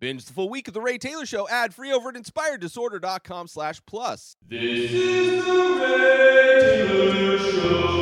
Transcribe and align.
Binge 0.00 0.24
the 0.24 0.32
full 0.32 0.48
week 0.48 0.66
of 0.66 0.72
The 0.72 0.80
Ray 0.80 0.96
Taylor 0.96 1.26
Show 1.26 1.46
ad 1.50 1.74
free 1.74 1.92
over 1.92 2.08
at 2.08 2.14
inspireddisorder.com 2.14 3.46
slash 3.48 3.82
plus. 3.84 4.34
This 4.48 4.90
is 4.90 5.44
the 5.44 5.52
Ray 5.78 6.86
Taylor 6.86 7.38
Show. 7.38 8.00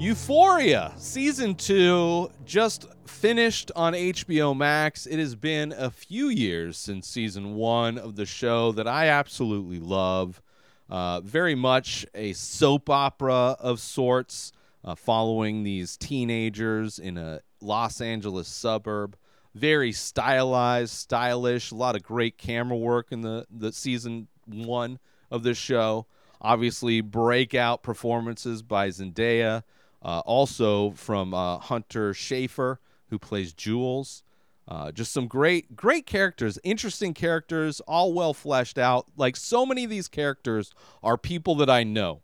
Euphoria 0.00 0.94
season 0.96 1.54
two 1.54 2.30
just 2.46 2.86
finished 3.06 3.70
on 3.76 3.92
HBO 3.92 4.56
Max. 4.56 5.04
It 5.04 5.18
has 5.18 5.34
been 5.34 5.74
a 5.76 5.90
few 5.90 6.28
years 6.28 6.78
since 6.78 7.06
season 7.06 7.56
one 7.56 7.98
of 7.98 8.16
the 8.16 8.24
show 8.24 8.72
that 8.72 8.88
I 8.88 9.08
absolutely 9.08 9.78
love. 9.78 10.40
Uh, 10.88 11.20
very 11.20 11.54
much 11.54 12.06
a 12.14 12.32
soap 12.32 12.88
opera 12.88 13.56
of 13.60 13.78
sorts, 13.78 14.52
uh, 14.82 14.94
following 14.94 15.64
these 15.64 15.98
teenagers 15.98 16.98
in 16.98 17.18
a 17.18 17.40
Los 17.60 18.00
Angeles 18.00 18.48
suburb. 18.48 19.14
Very 19.54 19.92
stylized, 19.92 20.94
stylish, 20.94 21.70
a 21.70 21.74
lot 21.74 21.96
of 21.96 22.02
great 22.02 22.38
camera 22.38 22.76
work 22.76 23.08
in 23.10 23.22
the, 23.22 23.46
the 23.50 23.72
season 23.72 24.28
one 24.46 24.98
of 25.30 25.42
this 25.42 25.58
show. 25.58 26.06
Obviously, 26.40 27.00
breakout 27.00 27.82
performances 27.82 28.62
by 28.62 28.88
Zendaya. 28.88 29.62
Uh, 30.00 30.20
also 30.20 30.92
from 30.92 31.34
uh, 31.34 31.58
Hunter 31.58 32.12
Schafer, 32.12 32.76
who 33.10 33.18
plays 33.18 33.52
Jules. 33.52 34.22
Uh, 34.68 34.92
just 34.92 35.10
some 35.10 35.26
great, 35.26 35.74
great 35.74 36.06
characters, 36.06 36.56
interesting 36.62 37.14
characters, 37.14 37.80
all 37.80 38.12
well 38.12 38.32
fleshed 38.32 38.78
out. 38.78 39.06
Like 39.16 39.34
so 39.34 39.66
many 39.66 39.82
of 39.82 39.90
these 39.90 40.06
characters 40.06 40.72
are 41.02 41.18
people 41.18 41.56
that 41.56 41.68
I 41.68 41.82
know, 41.82 42.22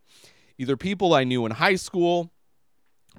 either 0.56 0.77
people 0.77 1.14
I 1.14 1.25
knew 1.25 1.45
in 1.47 1.50
high 1.50 1.75
school, 1.75 2.30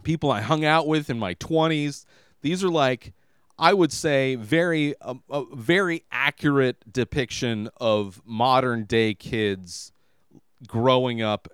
people 0.04 0.32
I 0.32 0.40
hung 0.40 0.64
out 0.64 0.88
with 0.88 1.10
in 1.10 1.20
my 1.20 1.34
twenties. 1.34 2.06
These 2.42 2.64
are 2.64 2.70
like, 2.70 3.14
I 3.58 3.74
would 3.74 3.92
say, 3.92 4.36
very, 4.36 5.00
um, 5.02 5.24
a 5.30 5.44
very 5.54 6.04
accurate 6.12 6.92
depiction 6.92 7.70
of 7.78 8.22
modern 8.26 8.84
day 8.84 9.14
kids 9.14 9.92
growing 10.68 11.22
up 11.22 11.48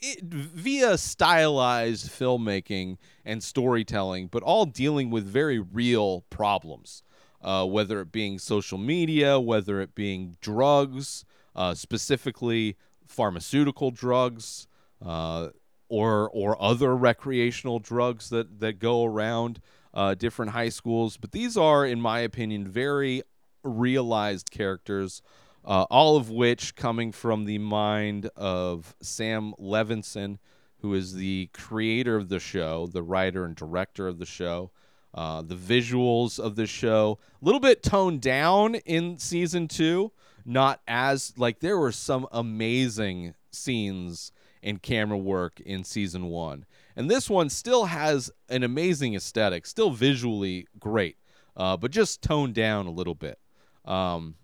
it, 0.00 0.22
via 0.22 0.98
stylized 0.98 2.10
filmmaking 2.10 2.98
and 3.24 3.42
storytelling, 3.42 4.28
but 4.28 4.42
all 4.42 4.66
dealing 4.66 5.10
with 5.10 5.24
very 5.24 5.58
real 5.58 6.22
problems, 6.30 7.02
uh, 7.42 7.64
whether 7.66 8.00
it 8.00 8.12
being 8.12 8.38
social 8.38 8.78
media, 8.78 9.38
whether 9.40 9.80
it 9.80 9.94
being 9.94 10.36
drugs, 10.40 11.24
uh, 11.54 11.74
specifically 11.74 12.76
pharmaceutical 13.06 13.90
drugs, 13.90 14.66
uh, 15.04 15.48
or 15.88 16.30
or 16.30 16.60
other 16.62 16.96
recreational 16.96 17.78
drugs 17.78 18.30
that 18.30 18.60
that 18.60 18.78
go 18.78 19.04
around 19.04 19.60
uh, 19.94 20.14
different 20.14 20.52
high 20.52 20.68
schools. 20.68 21.16
But 21.16 21.32
these 21.32 21.56
are, 21.56 21.86
in 21.86 22.00
my 22.00 22.20
opinion, 22.20 22.66
very 22.66 23.22
realized 23.62 24.50
characters 24.50 25.22
uh, 25.64 25.84
all 25.90 26.16
of 26.16 26.30
which 26.30 26.74
coming 26.74 27.12
from 27.12 27.44
the 27.44 27.58
mind 27.58 28.28
of 28.36 28.94
Sam 29.00 29.54
Levinson, 29.60 30.38
who 30.80 30.94
is 30.94 31.14
the 31.14 31.48
creator 31.52 32.16
of 32.16 32.28
the 32.28 32.40
show, 32.40 32.86
the 32.86 33.02
writer 33.02 33.44
and 33.44 33.54
director 33.54 34.08
of 34.08 34.18
the 34.18 34.26
show. 34.26 34.70
Uh, 35.14 35.42
the 35.42 35.54
visuals 35.54 36.40
of 36.40 36.56
the 36.56 36.66
show, 36.66 37.18
a 37.40 37.44
little 37.44 37.60
bit 37.60 37.82
toned 37.82 38.22
down 38.22 38.76
in 38.76 39.18
season 39.18 39.68
two, 39.68 40.10
not 40.46 40.80
as 40.88 41.34
like 41.36 41.60
there 41.60 41.76
were 41.76 41.92
some 41.92 42.26
amazing 42.32 43.34
scenes 43.50 44.32
and 44.62 44.80
camera 44.80 45.18
work 45.18 45.60
in 45.60 45.84
season 45.84 46.24
one. 46.28 46.64
And 46.96 47.10
this 47.10 47.30
one 47.30 47.48
still 47.48 47.86
has 47.86 48.30
an 48.48 48.62
amazing 48.62 49.14
aesthetic, 49.14 49.66
still 49.66 49.90
visually 49.90 50.66
great, 50.78 51.16
uh, 51.56 51.76
but 51.76 51.90
just 51.90 52.22
toned 52.22 52.54
down 52.54 52.86
a 52.86 52.90
little 52.90 53.14
bit. 53.14 53.38
Um, 53.84 54.36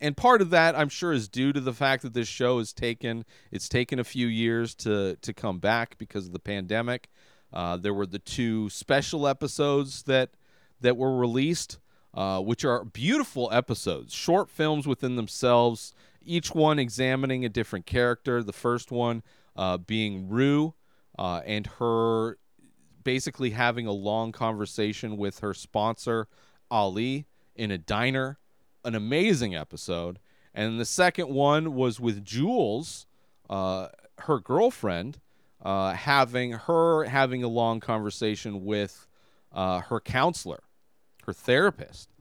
and 0.00 0.16
part 0.16 0.42
of 0.42 0.50
that 0.50 0.76
I'm 0.76 0.88
sure 0.88 1.12
is 1.12 1.28
due 1.28 1.52
to 1.52 1.60
the 1.60 1.72
fact 1.72 2.02
that 2.02 2.12
this 2.12 2.28
show 2.28 2.58
has 2.58 2.72
taken 2.72 3.24
it's 3.50 3.68
taken 3.68 3.98
a 3.98 4.04
few 4.04 4.26
years 4.26 4.74
to 4.76 5.16
to 5.16 5.32
come 5.32 5.58
back 5.58 5.96
because 5.98 6.26
of 6.26 6.32
the 6.32 6.38
pandemic. 6.38 7.08
Uh, 7.52 7.76
there 7.76 7.94
were 7.94 8.06
the 8.06 8.18
two 8.18 8.68
special 8.68 9.26
episodes 9.28 10.02
that 10.02 10.30
that 10.80 10.96
were 10.96 11.16
released, 11.16 11.78
uh, 12.12 12.40
which 12.40 12.64
are 12.64 12.84
beautiful 12.84 13.48
episodes, 13.52 14.12
short 14.12 14.50
films 14.50 14.86
within 14.86 15.16
themselves, 15.16 15.94
each 16.22 16.54
one 16.54 16.78
examining 16.78 17.44
a 17.44 17.48
different 17.48 17.86
character. 17.86 18.42
The 18.42 18.52
first 18.52 18.90
one 18.90 19.22
uh, 19.56 19.78
being 19.78 20.28
Rue 20.28 20.74
uh, 21.18 21.40
and 21.44 21.66
her 21.78 22.38
basically 23.02 23.50
having 23.50 23.86
a 23.86 23.92
long 23.92 24.32
conversation 24.32 25.16
with 25.16 25.40
her 25.40 25.54
sponsor 25.54 26.26
Ali 26.70 27.26
in 27.54 27.70
a 27.70 27.78
diner 27.78 28.38
an 28.84 28.94
amazing 28.94 29.54
episode. 29.54 30.18
And 30.54 30.78
the 30.78 30.84
second 30.84 31.28
one 31.28 31.74
was 31.74 31.98
with 31.98 32.24
Jules, 32.24 33.06
uh, 33.50 33.88
her 34.18 34.38
girlfriend, 34.38 35.18
uh, 35.62 35.94
having 35.94 36.52
her 36.52 37.04
having 37.04 37.42
a 37.42 37.48
long 37.48 37.80
conversation 37.80 38.64
with 38.64 39.06
uh, 39.52 39.80
her 39.80 40.00
counselor, 40.00 40.62
her 41.26 41.32
therapist. 41.32 42.13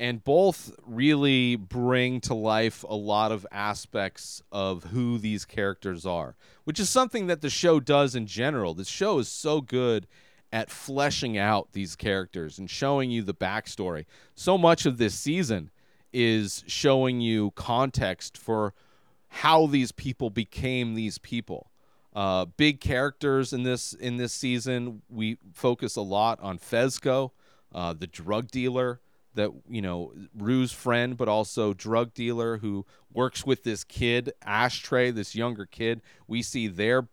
And 0.00 0.24
both 0.24 0.72
really 0.84 1.54
bring 1.54 2.20
to 2.22 2.34
life 2.34 2.84
a 2.88 2.96
lot 2.96 3.30
of 3.30 3.46
aspects 3.52 4.42
of 4.50 4.84
who 4.84 5.18
these 5.18 5.44
characters 5.44 6.04
are, 6.04 6.34
which 6.64 6.80
is 6.80 6.90
something 6.90 7.28
that 7.28 7.42
the 7.42 7.50
show 7.50 7.78
does 7.78 8.16
in 8.16 8.26
general. 8.26 8.74
The 8.74 8.84
show 8.84 9.20
is 9.20 9.28
so 9.28 9.60
good 9.60 10.08
at 10.52 10.70
fleshing 10.70 11.38
out 11.38 11.72
these 11.72 11.96
characters 11.96 12.58
and 12.58 12.68
showing 12.68 13.10
you 13.10 13.22
the 13.22 13.34
backstory. 13.34 14.04
So 14.34 14.58
much 14.58 14.84
of 14.86 14.98
this 14.98 15.14
season 15.14 15.70
is 16.12 16.62
showing 16.68 17.20
you 17.20 17.50
context 17.52 18.38
for 18.38 18.72
how 19.28 19.66
these 19.66 19.90
people 19.90 20.30
became 20.30 20.94
these 20.94 21.18
people. 21.18 21.70
Uh, 22.14 22.44
big 22.44 22.80
characters 22.80 23.52
in 23.52 23.64
this 23.64 23.92
in 23.94 24.16
this 24.16 24.32
season. 24.32 25.02
We 25.08 25.38
focus 25.52 25.96
a 25.96 26.02
lot 26.02 26.38
on 26.40 26.58
Fezco, 26.58 27.32
uh, 27.74 27.92
the 27.92 28.06
drug 28.06 28.52
dealer 28.52 29.00
that 29.34 29.50
you 29.68 29.82
know 29.82 30.12
Rue's 30.36 30.72
friend, 30.72 31.16
but 31.16 31.28
also 31.28 31.72
drug 31.74 32.14
dealer 32.14 32.58
who 32.58 32.86
works 33.12 33.44
with 33.44 33.62
this 33.62 33.84
kid 33.84 34.32
Ashtray, 34.44 35.10
this 35.10 35.34
younger 35.34 35.66
kid. 35.66 36.00
We 36.26 36.42
see 36.42 36.68
their 36.68 37.08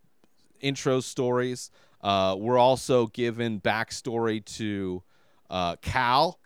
intro 0.60 1.00
stories. 1.00 1.70
Uh, 2.00 2.36
we're 2.38 2.58
also 2.58 3.06
given 3.08 3.60
backstory 3.60 4.44
to 4.44 5.02
uh, 5.50 5.76
Cal, 5.76 6.38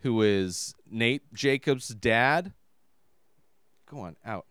who 0.00 0.22
is 0.22 0.74
Nate 0.90 1.32
Jacobs' 1.32 1.88
dad. 1.88 2.52
Go 3.86 4.00
on 4.00 4.16
out. 4.24 4.46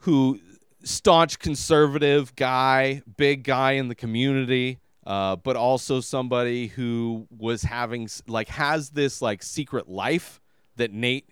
Who 0.00 0.40
staunch 0.84 1.38
conservative 1.38 2.34
guy, 2.36 3.02
big 3.16 3.42
guy 3.42 3.72
in 3.72 3.88
the 3.88 3.94
community, 3.94 4.78
uh, 5.06 5.36
but 5.36 5.54
also 5.54 6.00
somebody 6.00 6.66
who 6.66 7.28
was 7.30 7.62
having 7.62 8.08
like 8.26 8.48
has 8.48 8.90
this 8.90 9.22
like 9.22 9.42
secret 9.42 9.88
life 9.88 10.40
that 10.76 10.92
Nate 10.92 11.30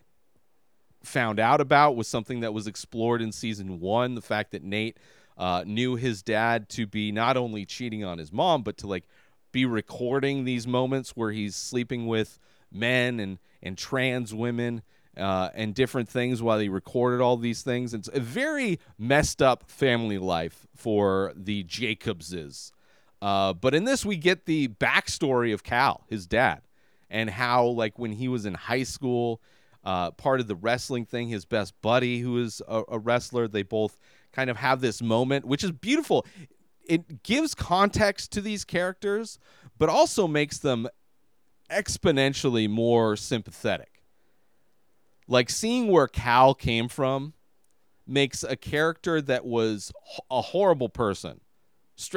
found 1.03 1.41
out 1.41 1.61
about 1.61 1.97
was 1.97 2.07
something 2.07 2.41
that 2.41 2.55
was 2.55 2.67
explored 2.67 3.21
in 3.21 3.33
season 3.33 3.81
one. 3.81 4.15
The 4.15 4.23
fact 4.23 4.53
that 4.53 4.63
Nate 4.63 4.97
uh, 5.37 5.65
knew 5.67 5.97
his 5.97 6.23
dad 6.23 6.69
to 6.71 6.87
be 6.87 7.11
not 7.11 7.37
only 7.37 7.65
cheating 7.67 8.05
on 8.05 8.19
his 8.19 8.33
mom, 8.33 8.63
but 8.63 8.77
to 8.79 8.87
like 8.87 9.05
be 9.51 9.67
recording 9.67 10.45
these 10.45 10.67
moments 10.67 11.11
where 11.11 11.33
he's 11.33 11.57
sleeping 11.57 12.07
with 12.07 12.39
men 12.73 13.19
and 13.19 13.39
and 13.61 13.77
trans 13.77 14.33
women 14.33 14.83
uh, 15.17 15.49
and 15.55 15.75
different 15.75 16.09
things 16.09 16.43
while 16.43 16.59
he 16.59 16.69
recorded 16.69 17.21
all 17.21 17.37
these 17.37 17.63
things. 17.63 17.93
It's 17.93 18.11
a 18.13 18.21
very 18.21 18.79
messed 18.99 19.43
up 19.43 19.69
family 19.69 20.19
life 20.19 20.67
for 20.75 21.33
the 21.35 21.65
Jacobses. 21.65 22.73
Uh, 23.23 23.53
but 23.53 23.75
in 23.75 23.85
this, 23.85 24.05
we 24.05 24.17
get 24.17 24.47
the 24.47 24.69
backstory 24.69 25.55
of 25.55 25.63
Cal, 25.63 26.05
his 26.09 26.27
dad, 26.27 26.63
and 27.09 27.31
how 27.31 27.67
like 27.67 27.99
when 27.99 28.13
he 28.13 28.29
was 28.29 28.45
in 28.45 28.55
high 28.55 28.83
school, 28.83 29.41
uh, 29.85 30.11
part 30.13 30.41
of 30.41 30.49
the 30.49 30.57
wrestling 30.57 31.05
thing, 31.07 31.29
his 31.29 31.45
best 31.45 31.75
buddy 31.83 32.21
who 32.21 32.39
is 32.43 32.61
a, 32.69 32.83
a 32.89 32.99
wrestler, 32.99 33.49
they 33.49 33.63
both 33.63 33.99
kind 34.33 34.51
of 34.51 34.57
have 34.57 34.81
this 34.81 35.01
moment, 35.01 35.45
which 35.45 35.63
is 35.65 35.71
beautiful. 35.71 36.27
It 36.87 37.23
gives 37.23 37.55
context 37.55 38.33
to 38.33 38.41
these 38.41 38.65
characters, 38.65 39.39
but 39.79 39.89
also 39.89 40.27
makes 40.27 40.59
them 40.59 40.89
exponentially 41.71 42.69
more 42.69 43.17
sympathetic. 43.17 44.03
Like 45.27 45.49
seeing 45.49 45.89
where 45.89 46.09
Cal 46.09 46.55
came 46.55 46.89
from 46.89 47.33
makes 48.07 48.43
a 48.43 48.57
character 48.57 49.23
that 49.23 49.47
was 49.47 49.93
a 50.31 50.43
horrible 50.43 50.91
person. 50.91 51.41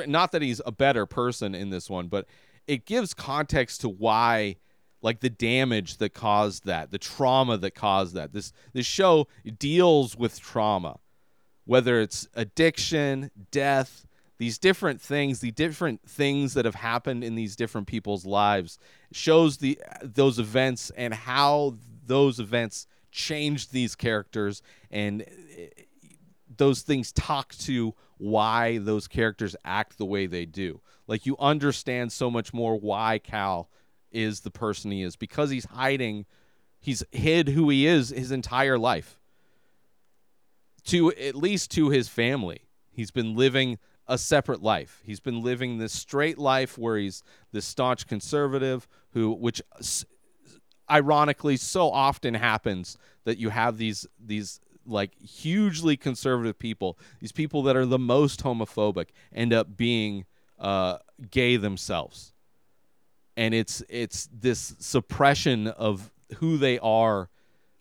Not 0.08 0.32
that 0.32 0.42
he's 0.42 0.62
a 0.66 0.72
better 0.72 1.06
person 1.06 1.54
in 1.56 1.70
this 1.70 1.90
one, 1.90 2.08
but 2.08 2.28
it 2.68 2.86
gives 2.86 3.14
context 3.14 3.82
to 3.82 3.90
why 3.90 4.58
like 5.02 5.20
the 5.20 5.30
damage 5.30 5.98
that 5.98 6.14
caused 6.14 6.66
that, 6.66 6.92
the 6.92 6.98
trauma 6.98 7.58
that 7.58 7.76
caused 7.76 8.16
that. 8.16 8.34
This 8.34 8.52
this 8.74 8.86
show 8.86 9.28
deals 9.60 10.18
with 10.18 10.40
trauma 10.40 11.00
whether 11.68 12.00
it's 12.00 12.28
addiction, 12.34 13.30
death, 13.52 14.08
these 14.38 14.58
different 14.58 15.02
things, 15.02 15.42
the 15.42 15.52
different 15.52 16.02
things 16.10 16.54
that 16.54 16.66
have 16.66 16.76
happened 16.76 17.24
in 17.24 17.36
these 17.36 17.56
different 17.56 17.88
people's 17.88 18.26
lives 18.26 18.80
shows 19.12 19.58
the 19.58 19.80
those 20.02 20.40
events 20.40 20.92
and 20.96 21.14
how 21.14 21.76
those 22.06 22.40
events 22.40 22.88
changed 23.12 23.74
these 23.74 23.96
characters 23.96 24.62
and 24.92 25.26
those 26.58 26.82
things 26.82 27.12
talk 27.12 27.54
to 27.56 27.94
why 28.18 28.78
those 28.80 29.08
characters 29.08 29.56
act 29.64 29.98
the 29.98 30.06
way 30.06 30.26
they 30.26 30.46
do. 30.46 30.82
Like 31.08 31.26
you 31.26 31.36
understand 31.40 32.12
so 32.12 32.30
much 32.30 32.54
more 32.54 32.80
why 32.80 33.20
Cal 33.20 33.70
is 34.12 34.42
the 34.42 34.52
person 34.52 34.92
he 34.92 35.04
is 35.04 35.16
because 35.16 35.50
he's 35.50 35.66
hiding 35.66 36.26
he's 36.80 37.04
hid 37.12 37.50
who 37.50 37.70
he 37.70 37.86
is 37.86 38.10
his 38.10 38.32
entire 38.32 38.78
life. 38.78 39.20
To 40.86 41.12
at 41.14 41.36
least 41.36 41.72
to 41.72 41.90
his 41.90 42.08
family. 42.08 42.62
He's 42.92 43.12
been 43.12 43.36
living 43.36 43.78
a 44.08 44.18
separate 44.18 44.64
life. 44.64 45.02
He's 45.04 45.20
been 45.20 45.44
living 45.44 45.78
this 45.78 45.92
straight 45.92 46.38
life 46.38 46.78
where 46.78 46.98
he's 46.98 47.24
this 47.52 47.66
staunch 47.66 48.08
conservative 48.08 48.88
who 49.12 49.34
which 49.34 49.62
ironically 50.90 51.58
so 51.58 51.92
often 51.92 52.34
happens 52.34 52.98
that 53.26 53.38
you 53.38 53.50
have 53.50 53.78
these 53.78 54.08
these 54.18 54.62
like 54.88 55.20
hugely 55.20 55.98
conservative 55.98 56.58
people, 56.58 56.98
these 57.20 57.32
people 57.32 57.64
that 57.64 57.76
are 57.76 57.86
the 57.86 58.00
most 58.00 58.44
homophobic 58.44 59.08
end 59.34 59.54
up 59.54 59.76
being 59.78 60.26
uh, 60.60 60.98
gay 61.30 61.58
themselves. 61.58 62.34
And 63.36 63.54
it's 63.54 63.84
it's 63.90 64.28
this 64.34 64.76
suppression 64.80 65.68
of 65.68 66.12
who 66.38 66.58
they 66.58 66.80
are 66.80 67.30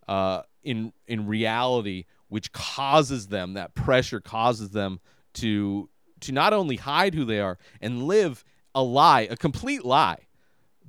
uh, 0.06 0.42
in 0.62 0.92
in 1.06 1.26
reality, 1.26 2.04
which 2.28 2.52
causes 2.52 3.28
them 3.28 3.54
that 3.54 3.74
pressure 3.74 4.20
causes 4.20 4.70
them 4.70 5.00
to 5.34 5.88
to 6.20 6.32
not 6.32 6.52
only 6.52 6.76
hide 6.76 7.14
who 7.14 7.24
they 7.24 7.40
are 7.40 7.58
and 7.80 8.02
live 8.02 8.44
a 8.74 8.82
lie, 8.82 9.22
a 9.22 9.36
complete 9.36 9.84
lie, 9.84 10.26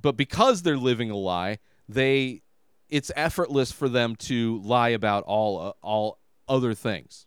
but 0.00 0.16
because 0.16 0.62
they're 0.62 0.76
living 0.76 1.10
a 1.10 1.16
lie, 1.16 1.58
they 1.88 2.42
it's 2.88 3.10
effortless 3.14 3.72
for 3.72 3.88
them 3.88 4.16
to 4.16 4.60
lie 4.62 4.90
about 4.90 5.24
all 5.24 5.60
uh, 5.60 5.72
all 5.82 6.18
other 6.48 6.74
things. 6.74 7.26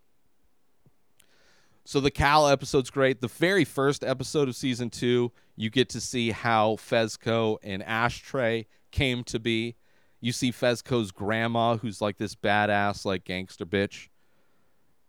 So 1.84 2.00
the 2.00 2.12
Cal 2.12 2.48
episode's 2.48 2.90
great. 2.90 3.22
The 3.22 3.28
very 3.28 3.66
first 3.66 4.04
episode 4.04 4.48
of 4.48 4.56
season 4.56 4.90
two, 4.90 5.32
you 5.56 5.70
get 5.70 5.90
to 5.90 6.02
see 6.02 6.32
how 6.32 6.76
Fezco 6.76 7.58
and 7.64 7.84
Ashtray 7.84 8.68
came 8.92 9.24
to 9.26 9.40
be. 9.40 9.76
You 10.20 10.32
see 10.32 10.52
Fezco's 10.52 11.12
grandma, 11.12 11.78
who's 11.78 12.00
like 12.00 12.18
this 12.18 12.36
badass, 12.36 13.04
like 13.04 13.26
gangster 13.26 13.66
bitch, 13.66 14.10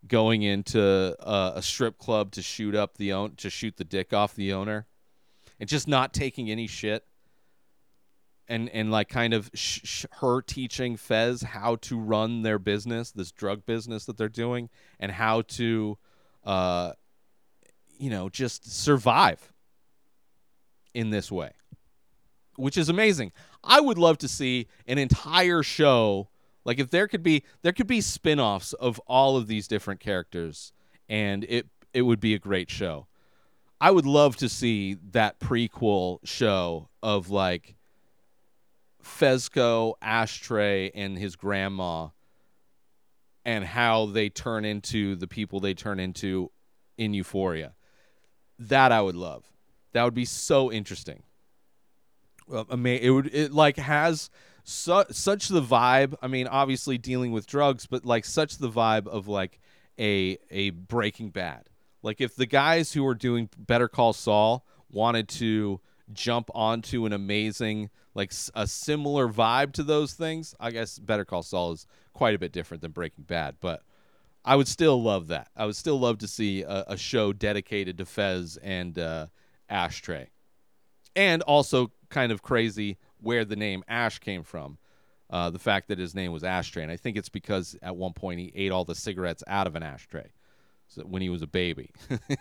going 0.06 0.42
into 0.42 1.14
uh, 1.20 1.52
a 1.54 1.62
strip 1.62 1.98
club 1.98 2.32
to 2.32 2.42
shoot 2.42 2.74
up 2.74 2.96
the 2.96 3.12
own 3.12 3.36
to 3.36 3.50
shoot 3.50 3.76
the 3.76 3.84
dick 3.84 4.12
off 4.12 4.34
the 4.34 4.52
owner, 4.52 4.86
and 5.60 5.68
just 5.68 5.86
not 5.86 6.14
taking 6.14 6.50
any 6.50 6.66
shit 6.66 7.04
and 8.48 8.68
and 8.70 8.90
like 8.90 9.08
kind 9.08 9.34
of 9.34 9.50
sh- 9.54 9.80
sh- 9.84 10.06
her 10.20 10.42
teaching 10.42 10.96
Fez 10.96 11.42
how 11.42 11.76
to 11.76 11.98
run 11.98 12.42
their 12.42 12.58
business, 12.58 13.10
this 13.10 13.32
drug 13.32 13.64
business 13.66 14.04
that 14.06 14.16
they're 14.16 14.28
doing, 14.28 14.68
and 14.98 15.12
how 15.12 15.42
to, 15.42 15.98
uh, 16.44 16.92
you 17.98 18.10
know, 18.10 18.28
just 18.28 18.70
survive 18.70 19.52
in 20.94 21.10
this 21.10 21.30
way, 21.30 21.52
which 22.56 22.76
is 22.76 22.88
amazing. 22.88 23.32
I 23.64 23.80
would 23.80 23.98
love 23.98 24.18
to 24.18 24.28
see 24.28 24.66
an 24.86 24.98
entire 24.98 25.62
show. 25.62 26.28
Like 26.64 26.78
if 26.78 26.90
there 26.90 27.08
could 27.08 27.22
be 27.22 27.44
there 27.62 27.72
could 27.72 27.86
be 27.86 28.00
spin-offs 28.00 28.72
of 28.74 28.98
all 29.06 29.36
of 29.36 29.46
these 29.46 29.66
different 29.66 30.00
characters 30.00 30.72
and 31.08 31.44
it 31.48 31.66
it 31.92 32.02
would 32.02 32.20
be 32.20 32.34
a 32.34 32.38
great 32.38 32.70
show. 32.70 33.06
I 33.80 33.90
would 33.90 34.06
love 34.06 34.36
to 34.36 34.48
see 34.48 34.94
that 35.10 35.40
prequel 35.40 36.18
show 36.24 36.88
of 37.02 37.30
like 37.30 37.74
Fezco, 39.02 39.94
Ashtray, 40.00 40.90
and 40.94 41.18
his 41.18 41.36
grandma, 41.36 42.08
and 43.44 43.64
how 43.64 44.06
they 44.06 44.28
turn 44.28 44.64
into 44.64 45.16
the 45.16 45.26
people 45.26 45.60
they 45.60 45.74
turn 45.74 45.98
into 46.00 46.50
in 46.96 47.14
Euphoria. 47.14 47.74
That 48.58 48.92
I 48.92 49.00
would 49.00 49.16
love. 49.16 49.44
That 49.92 50.04
would 50.04 50.14
be 50.14 50.24
so 50.24 50.70
interesting. 50.70 51.22
Well, 52.46 52.66
I 52.70 52.76
mean, 52.76 53.00
it 53.02 53.10
would 53.10 53.34
it 53.34 53.52
like 53.52 53.76
has 53.76 54.30
su- 54.64 55.04
such 55.10 55.48
the 55.48 55.62
vibe. 55.62 56.14
I 56.22 56.28
mean, 56.28 56.46
obviously 56.46 56.98
dealing 56.98 57.32
with 57.32 57.46
drugs, 57.46 57.86
but 57.86 58.04
like 58.04 58.24
such 58.24 58.58
the 58.58 58.70
vibe 58.70 59.06
of 59.06 59.28
like 59.28 59.60
a 59.98 60.38
a 60.50 60.70
Breaking 60.70 61.30
Bad. 61.30 61.68
Like 62.02 62.20
if 62.20 62.34
the 62.34 62.46
guys 62.46 62.92
who 62.92 63.06
are 63.06 63.14
doing 63.14 63.48
Better 63.56 63.88
Call 63.88 64.12
Saul 64.12 64.66
wanted 64.90 65.28
to 65.28 65.80
jump 66.12 66.50
onto 66.54 67.06
an 67.06 67.12
amazing 67.12 67.90
like 68.14 68.32
a 68.54 68.66
similar 68.66 69.28
vibe 69.28 69.72
to 69.72 69.82
those 69.82 70.12
things, 70.12 70.54
I 70.60 70.70
guess 70.70 70.98
Better 70.98 71.24
Call 71.24 71.42
Saul 71.42 71.72
is 71.72 71.86
quite 72.12 72.34
a 72.34 72.38
bit 72.38 72.52
different 72.52 72.82
than 72.82 72.90
Breaking 72.92 73.24
Bad, 73.24 73.56
but 73.60 73.82
I 74.44 74.56
would 74.56 74.68
still 74.68 75.02
love 75.02 75.28
that. 75.28 75.48
I 75.56 75.66
would 75.66 75.76
still 75.76 75.98
love 75.98 76.18
to 76.18 76.28
see 76.28 76.62
a, 76.62 76.84
a 76.88 76.96
show 76.96 77.32
dedicated 77.32 77.98
to 77.98 78.04
Fez 78.04 78.58
and 78.62 78.98
uh, 78.98 79.26
Ashtray, 79.68 80.28
and 81.14 81.42
also 81.42 81.92
kind 82.10 82.32
of 82.32 82.42
crazy 82.42 82.98
where 83.20 83.44
the 83.44 83.56
name 83.56 83.84
Ash 83.88 84.18
came 84.18 84.42
from. 84.42 84.78
Uh, 85.30 85.48
the 85.48 85.58
fact 85.58 85.88
that 85.88 85.98
his 85.98 86.14
name 86.14 86.30
was 86.30 86.44
Ashtray, 86.44 86.82
and 86.82 86.92
I 86.92 86.96
think 86.96 87.16
it's 87.16 87.30
because 87.30 87.74
at 87.80 87.96
one 87.96 88.12
point 88.12 88.38
he 88.38 88.52
ate 88.54 88.70
all 88.70 88.84
the 88.84 88.94
cigarettes 88.94 89.42
out 89.46 89.66
of 89.66 89.74
an 89.74 89.82
ashtray 89.82 90.30
when 91.04 91.22
he 91.22 91.30
was 91.30 91.40
a 91.40 91.46
baby, 91.46 91.90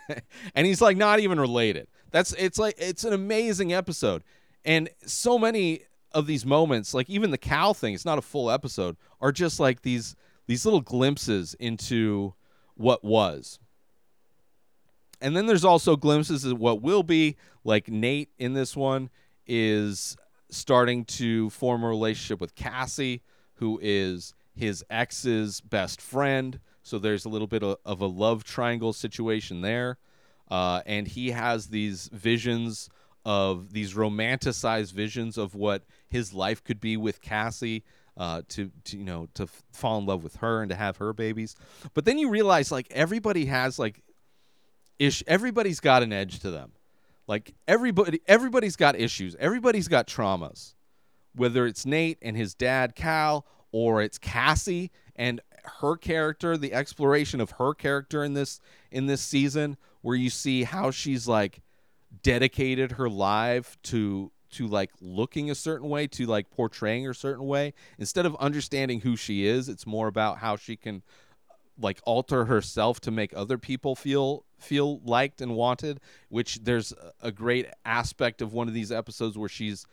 and 0.54 0.66
he's 0.66 0.82
like 0.82 0.98
not 0.98 1.18
even 1.18 1.40
related. 1.40 1.86
That's 2.10 2.34
it's 2.34 2.58
like 2.58 2.74
it's 2.76 3.04
an 3.04 3.14
amazing 3.14 3.72
episode, 3.72 4.22
and 4.64 4.88
so 5.04 5.38
many 5.38 5.82
of 6.12 6.26
these 6.26 6.44
moments, 6.44 6.94
like 6.94 7.08
even 7.08 7.30
the 7.30 7.38
cow 7.38 7.72
thing, 7.72 7.94
it's 7.94 8.04
not 8.04 8.18
a 8.18 8.22
full 8.22 8.50
episode, 8.50 8.96
are 9.20 9.32
just 9.32 9.58
like 9.58 9.82
these 9.82 10.16
these 10.46 10.64
little 10.64 10.80
glimpses 10.80 11.54
into 11.54 12.34
what 12.74 13.04
was. 13.04 13.58
And 15.20 15.36
then 15.36 15.46
there's 15.46 15.64
also 15.64 15.96
glimpses 15.96 16.44
of 16.44 16.58
what 16.58 16.82
will 16.82 17.02
be. 17.02 17.36
Like 17.64 17.88
Nate 17.88 18.30
in 18.38 18.54
this 18.54 18.76
one 18.76 19.08
is 19.46 20.16
starting 20.50 21.04
to 21.04 21.48
form 21.50 21.84
a 21.84 21.88
relationship 21.88 22.40
with 22.40 22.56
Cassie, 22.56 23.22
who 23.54 23.78
is 23.80 24.34
his 24.54 24.84
ex's 24.90 25.60
best 25.60 26.00
friend. 26.00 26.58
So 26.82 26.98
there's 26.98 27.24
a 27.24 27.28
little 27.28 27.46
bit 27.46 27.62
of, 27.62 27.78
of 27.84 28.00
a 28.00 28.06
love 28.06 28.42
triangle 28.42 28.92
situation 28.92 29.60
there. 29.60 29.98
Uh, 30.50 30.82
and 30.84 31.06
he 31.06 31.30
has 31.30 31.68
these 31.68 32.08
visions 32.12 32.90
of 33.24 33.72
these 33.72 33.94
romanticized 33.94 34.92
visions 34.92 35.38
of 35.38 35.54
what 35.54 35.84
his 36.08 36.32
life 36.32 36.62
could 36.64 36.80
be 36.80 36.96
with 36.96 37.20
Cassie. 37.20 37.84
Uh, 38.14 38.42
to, 38.46 38.70
to 38.84 38.98
you 38.98 39.04
know 39.04 39.26
to 39.32 39.44
f- 39.44 39.62
fall 39.72 39.96
in 39.96 40.04
love 40.04 40.22
with 40.22 40.36
her 40.36 40.60
and 40.60 40.68
to 40.68 40.76
have 40.76 40.98
her 40.98 41.14
babies, 41.14 41.56
but 41.94 42.04
then 42.04 42.18
you 42.18 42.28
realize 42.28 42.70
like 42.70 42.86
everybody 42.90 43.46
has 43.46 43.78
like 43.78 44.02
ish 44.98 45.24
everybody's 45.26 45.80
got 45.80 46.02
an 46.02 46.12
edge 46.12 46.40
to 46.40 46.50
them. 46.50 46.72
Like 47.26 47.54
everybody 47.66 48.20
everybody's 48.28 48.76
got 48.76 48.96
issues. 48.96 49.34
Everybody's 49.38 49.88
got 49.88 50.06
traumas. 50.06 50.74
Whether 51.34 51.66
it's 51.66 51.86
nate 51.86 52.18
and 52.20 52.36
his 52.36 52.54
dad 52.54 52.94
cal 52.94 53.46
or 53.72 54.02
it's 54.02 54.18
cassie 54.18 54.90
and 55.16 55.40
her 55.80 55.96
character 55.96 56.56
the 56.56 56.72
exploration 56.72 57.40
of 57.40 57.52
her 57.52 57.72
character 57.74 58.22
in 58.24 58.34
this 58.34 58.60
in 58.90 59.06
this 59.06 59.20
season 59.20 59.76
where 60.02 60.16
you 60.16 60.30
see 60.30 60.64
how 60.64 60.90
she's 60.90 61.26
like 61.26 61.62
dedicated 62.22 62.92
her 62.92 63.08
life 63.08 63.76
to 63.84 64.30
to 64.50 64.66
like 64.66 64.90
looking 65.00 65.50
a 65.50 65.54
certain 65.54 65.88
way 65.88 66.06
to 66.06 66.26
like 66.26 66.50
portraying 66.50 67.04
her 67.04 67.14
certain 67.14 67.46
way. 67.46 67.72
Instead 67.98 68.26
of 68.26 68.36
understanding 68.36 69.00
who 69.00 69.16
she 69.16 69.46
is 69.46 69.68
it's 69.68 69.86
more 69.86 70.08
about 70.08 70.38
how 70.38 70.56
she 70.56 70.76
can 70.76 71.02
like 71.78 72.00
alter 72.04 72.44
herself 72.44 73.00
to 73.00 73.10
make 73.10 73.32
other 73.34 73.56
people 73.56 73.96
feel 73.96 74.44
feel 74.58 75.00
liked 75.00 75.40
and 75.40 75.56
wanted 75.56 76.00
which 76.28 76.60
there's 76.62 76.92
a 77.20 77.32
great 77.32 77.66
aspect 77.84 78.42
of 78.42 78.52
one 78.52 78.68
of 78.68 78.74
these 78.74 78.92
episodes 78.92 79.38
where 79.38 79.48
she's 79.48 79.86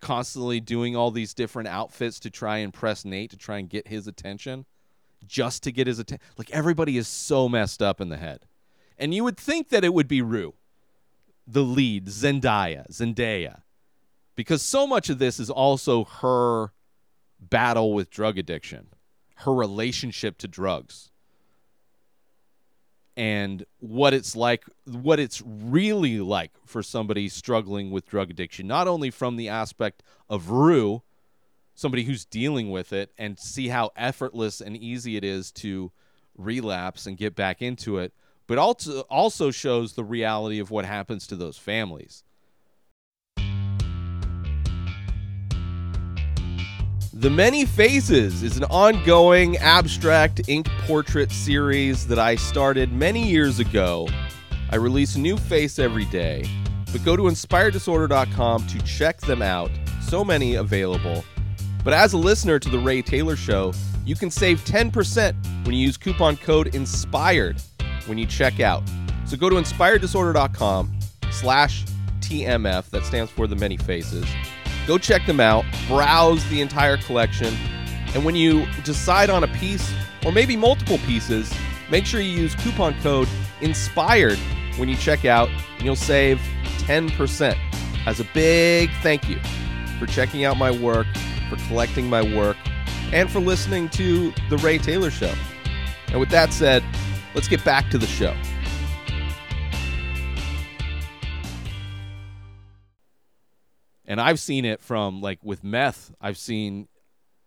constantly 0.00 0.60
doing 0.60 0.94
all 0.94 1.10
these 1.10 1.34
different 1.34 1.68
outfits 1.68 2.20
to 2.20 2.30
try 2.30 2.58
and 2.58 2.74
press 2.74 3.04
Nate 3.04 3.30
to 3.30 3.36
try 3.36 3.58
and 3.58 3.68
get 3.68 3.88
his 3.88 4.06
attention 4.06 4.66
just 5.26 5.62
to 5.62 5.72
get 5.72 5.86
his 5.86 5.98
attention 5.98 6.24
like 6.36 6.50
everybody 6.50 6.96
is 6.96 7.08
so 7.08 7.48
messed 7.48 7.82
up 7.82 8.00
in 8.00 8.08
the 8.08 8.16
head. 8.16 8.40
And 8.98 9.14
you 9.14 9.22
would 9.24 9.36
think 9.36 9.68
that 9.68 9.84
it 9.84 9.94
would 9.94 10.08
be 10.08 10.22
Rue 10.22 10.54
the 11.48 11.62
lead 11.62 12.06
Zendaya 12.06 12.88
Zendaya. 12.90 13.62
Because 14.36 14.62
so 14.62 14.86
much 14.86 15.08
of 15.10 15.18
this 15.18 15.40
is 15.40 15.50
also 15.50 16.04
her 16.04 16.72
battle 17.40 17.94
with 17.94 18.10
drug 18.10 18.38
addiction 18.38 18.88
her 19.36 19.54
relationship 19.54 20.36
to 20.38 20.48
drugs 20.48 21.12
and 23.16 23.64
what 23.78 24.12
it's 24.12 24.34
like 24.34 24.64
what 24.84 25.20
it's 25.20 25.40
really 25.46 26.18
like 26.18 26.50
for 26.64 26.82
somebody 26.82 27.28
struggling 27.28 27.90
with 27.92 28.06
drug 28.06 28.30
addiction 28.30 28.66
not 28.66 28.88
only 28.88 29.10
from 29.10 29.36
the 29.36 29.48
aspect 29.48 30.02
of 30.28 30.50
Rue 30.50 31.02
somebody 31.74 32.02
who's 32.02 32.24
dealing 32.24 32.70
with 32.70 32.92
it 32.92 33.12
and 33.16 33.38
see 33.38 33.68
how 33.68 33.90
effortless 33.96 34.60
and 34.60 34.76
easy 34.76 35.16
it 35.16 35.22
is 35.22 35.52
to 35.52 35.92
relapse 36.36 37.06
and 37.06 37.16
get 37.16 37.36
back 37.36 37.62
into 37.62 37.98
it 37.98 38.12
but 38.48 38.58
also 38.58 39.02
also 39.02 39.52
shows 39.52 39.92
the 39.92 40.02
reality 40.02 40.58
of 40.58 40.72
what 40.72 40.84
happens 40.84 41.28
to 41.28 41.36
those 41.36 41.56
families. 41.56 42.24
The 47.12 47.30
Many 47.30 47.66
Faces 47.66 48.42
is 48.42 48.56
an 48.56 48.64
ongoing 48.64 49.56
abstract 49.58 50.48
ink 50.48 50.68
portrait 50.86 51.30
series 51.30 52.06
that 52.06 52.18
I 52.18 52.36
started 52.36 52.92
many 52.92 53.28
years 53.28 53.58
ago. 53.58 54.08
I 54.70 54.76
release 54.76 55.16
a 55.16 55.20
new 55.20 55.36
face 55.36 55.78
every 55.78 56.04
day, 56.06 56.44
but 56.92 57.04
go 57.04 57.16
to 57.16 57.24
inspireddisorder.com 57.24 58.66
to 58.66 58.82
check 58.82 59.20
them 59.20 59.42
out. 59.42 59.70
So 60.00 60.24
many 60.24 60.54
available. 60.54 61.24
But 61.84 61.92
as 61.92 62.12
a 62.12 62.18
listener 62.18 62.58
to 62.60 62.68
The 62.68 62.78
Ray 62.78 63.02
Taylor 63.02 63.36
Show, 63.36 63.74
you 64.06 64.14
can 64.14 64.30
save 64.30 64.64
10% 64.64 65.34
when 65.66 65.74
you 65.74 65.82
use 65.82 65.96
coupon 65.96 66.36
code 66.36 66.74
INSPIRED 66.74 67.60
when 68.08 68.18
you 68.18 68.26
check 68.26 68.60
out. 68.60 68.82
So 69.26 69.36
go 69.36 69.48
to 69.48 69.56
inspireddisorder.com 69.56 70.98
slash 71.30 71.84
TMF, 72.20 72.90
that 72.90 73.04
stands 73.04 73.30
for 73.30 73.46
The 73.46 73.56
Many 73.56 73.76
Faces. 73.76 74.24
Go 74.86 74.98
check 74.98 75.26
them 75.26 75.40
out, 75.40 75.64
browse 75.86 76.46
the 76.48 76.60
entire 76.60 76.96
collection, 76.96 77.54
and 78.14 78.24
when 78.24 78.34
you 78.34 78.66
decide 78.84 79.28
on 79.28 79.44
a 79.44 79.48
piece 79.48 79.92
or 80.24 80.32
maybe 80.32 80.56
multiple 80.56 80.98
pieces, 80.98 81.52
make 81.90 82.06
sure 82.06 82.20
you 82.20 82.30
use 82.30 82.54
coupon 82.54 82.98
code 83.00 83.28
INSPIRED 83.60 84.38
when 84.78 84.88
you 84.88 84.96
check 84.96 85.24
out, 85.24 85.48
and 85.76 85.82
you'll 85.82 85.96
save 85.96 86.40
10% 86.78 87.56
as 88.06 88.20
a 88.20 88.24
big 88.32 88.90
thank 89.02 89.28
you 89.28 89.38
for 89.98 90.06
checking 90.06 90.44
out 90.44 90.56
my 90.56 90.70
work, 90.70 91.06
for 91.50 91.56
collecting 91.66 92.08
my 92.08 92.22
work, 92.36 92.56
and 93.12 93.30
for 93.30 93.40
listening 93.40 93.88
to 93.90 94.32
The 94.48 94.56
Ray 94.58 94.78
Taylor 94.78 95.10
Show. 95.10 95.34
And 96.08 96.20
with 96.20 96.30
that 96.30 96.52
said, 96.52 96.82
let's 97.38 97.46
get 97.46 97.64
back 97.64 97.88
to 97.88 97.98
the 97.98 98.06
show. 98.08 98.34
And 104.04 104.20
I've 104.20 104.40
seen 104.40 104.64
it 104.64 104.80
from 104.80 105.20
like 105.20 105.38
with 105.44 105.62
meth, 105.62 106.12
I've 106.20 106.36
seen 106.36 106.88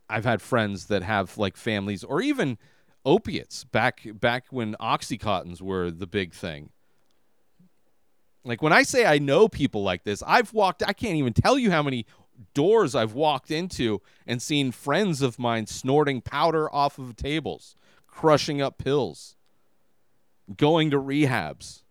I've 0.10 0.24
had 0.24 0.42
friends 0.42 0.86
that 0.86 1.04
have 1.04 1.38
like 1.38 1.58
families 1.58 2.06
or 2.06 2.22
even 2.22 2.58
opiates 3.04 3.66
back 3.66 4.08
back 4.14 4.46
when 4.50 4.76
oxycontins 4.80 5.62
were 5.62 5.92
the 5.92 6.08
big 6.08 6.34
thing. 6.34 6.70
Like 8.46 8.62
when 8.62 8.72
I 8.72 8.84
say 8.84 9.06
I 9.06 9.18
know 9.18 9.50
people 9.50 9.84
like 9.84 10.06
this, 10.06 10.24
I've 10.26 10.54
walked 10.54 10.84
I 10.88 10.94
can't 10.94 11.18
even 11.18 11.34
tell 11.34 11.60
you 11.60 11.70
how 11.70 11.84
many 11.84 12.06
doors 12.54 12.96
I've 12.96 13.14
walked 13.14 13.52
into 13.52 14.02
and 14.26 14.42
seen 14.42 14.72
friends 14.72 15.22
of 15.22 15.38
mine 15.38 15.68
snorting 15.68 16.22
powder 16.22 16.74
off 16.74 16.98
of 16.98 17.18
tables, 17.18 17.76
crushing 18.08 18.62
up 18.62 18.78
pills, 18.78 19.36
going 20.58 20.92
to 20.92 20.98
rehabs, 20.98 21.84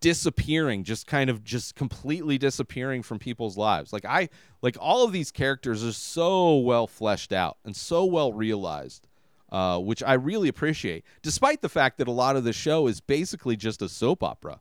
disappearing, 0.00 0.84
just 0.84 1.06
kind 1.06 1.30
of 1.30 1.44
just 1.44 1.74
completely 1.74 2.38
disappearing 2.38 3.02
from 3.02 3.18
people's 3.18 3.56
lives. 3.56 3.92
Like 3.92 4.04
I 4.04 4.28
like 4.62 4.76
all 4.80 5.04
of 5.04 5.12
these 5.12 5.30
characters 5.30 5.84
are 5.84 5.92
so 5.92 6.58
well 6.58 6.86
fleshed 6.86 7.32
out 7.32 7.58
and 7.64 7.74
so 7.74 8.04
well 8.04 8.32
realized. 8.32 9.06
Uh, 9.52 9.80
which 9.80 10.00
I 10.00 10.12
really 10.14 10.46
appreciate, 10.46 11.04
despite 11.22 11.60
the 11.60 11.68
fact 11.68 11.98
that 11.98 12.06
a 12.06 12.12
lot 12.12 12.36
of 12.36 12.44
the 12.44 12.52
show 12.52 12.86
is 12.86 13.00
basically 13.00 13.56
just 13.56 13.82
a 13.82 13.88
soap 13.88 14.22
opera. 14.22 14.60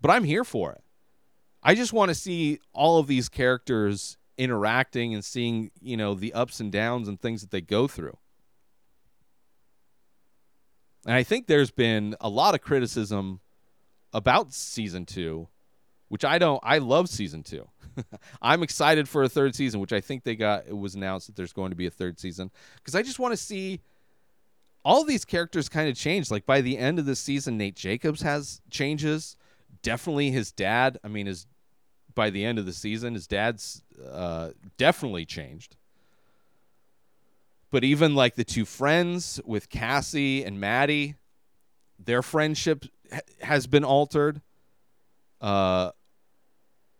But 0.00 0.10
I'm 0.10 0.24
here 0.24 0.44
for 0.44 0.72
it. 0.72 0.82
I 1.62 1.74
just 1.74 1.92
want 1.92 2.08
to 2.08 2.14
see 2.14 2.58
all 2.72 2.98
of 2.98 3.06
these 3.06 3.28
characters 3.28 4.16
interacting 4.38 5.12
and 5.12 5.22
seeing, 5.22 5.70
you 5.80 5.96
know, 5.96 6.14
the 6.14 6.32
ups 6.32 6.58
and 6.58 6.72
downs 6.72 7.06
and 7.06 7.20
things 7.20 7.42
that 7.42 7.50
they 7.50 7.60
go 7.60 7.86
through. 7.86 8.16
And 11.08 11.16
I 11.16 11.22
think 11.22 11.46
there's 11.46 11.70
been 11.70 12.14
a 12.20 12.28
lot 12.28 12.54
of 12.54 12.60
criticism 12.60 13.40
about 14.12 14.52
season 14.52 15.06
2, 15.06 15.48
which 16.08 16.22
I 16.22 16.36
don't 16.36 16.60
I 16.62 16.78
love 16.78 17.08
season 17.08 17.42
2. 17.42 17.66
I'm 18.42 18.62
excited 18.62 19.08
for 19.08 19.22
a 19.22 19.28
third 19.28 19.54
season, 19.54 19.80
which 19.80 19.94
I 19.94 20.02
think 20.02 20.22
they 20.22 20.36
got 20.36 20.66
it 20.66 20.76
was 20.76 20.94
announced 20.94 21.26
that 21.28 21.34
there's 21.34 21.54
going 21.54 21.70
to 21.70 21.76
be 21.76 21.86
a 21.86 21.90
third 21.90 22.20
season 22.20 22.50
because 22.76 22.94
I 22.94 23.00
just 23.00 23.18
want 23.18 23.32
to 23.32 23.38
see 23.38 23.80
all 24.84 25.02
these 25.02 25.24
characters 25.24 25.70
kind 25.70 25.88
of 25.88 25.96
change. 25.96 26.30
Like 26.30 26.44
by 26.44 26.60
the 26.60 26.76
end 26.76 26.98
of 26.98 27.06
the 27.06 27.16
season, 27.16 27.56
Nate 27.56 27.74
Jacobs 27.74 28.20
has 28.20 28.60
changes. 28.68 29.34
Definitely 29.80 30.30
his 30.30 30.52
dad. 30.52 30.98
I 31.02 31.08
mean, 31.08 31.24
his 31.24 31.46
by 32.14 32.28
the 32.28 32.44
end 32.44 32.58
of 32.58 32.66
the 32.66 32.74
season, 32.74 33.14
his 33.14 33.26
dad's 33.26 33.82
uh, 34.12 34.50
definitely 34.76 35.24
changed. 35.24 35.77
But 37.70 37.84
even 37.84 38.14
like 38.14 38.34
the 38.34 38.44
two 38.44 38.64
friends 38.64 39.40
with 39.44 39.68
Cassie 39.68 40.42
and 40.42 40.58
Maddie, 40.58 41.16
their 41.98 42.22
friendship 42.22 42.86
ha- 43.12 43.20
has 43.42 43.66
been 43.66 43.84
altered. 43.84 44.40
Uh, 45.40 45.90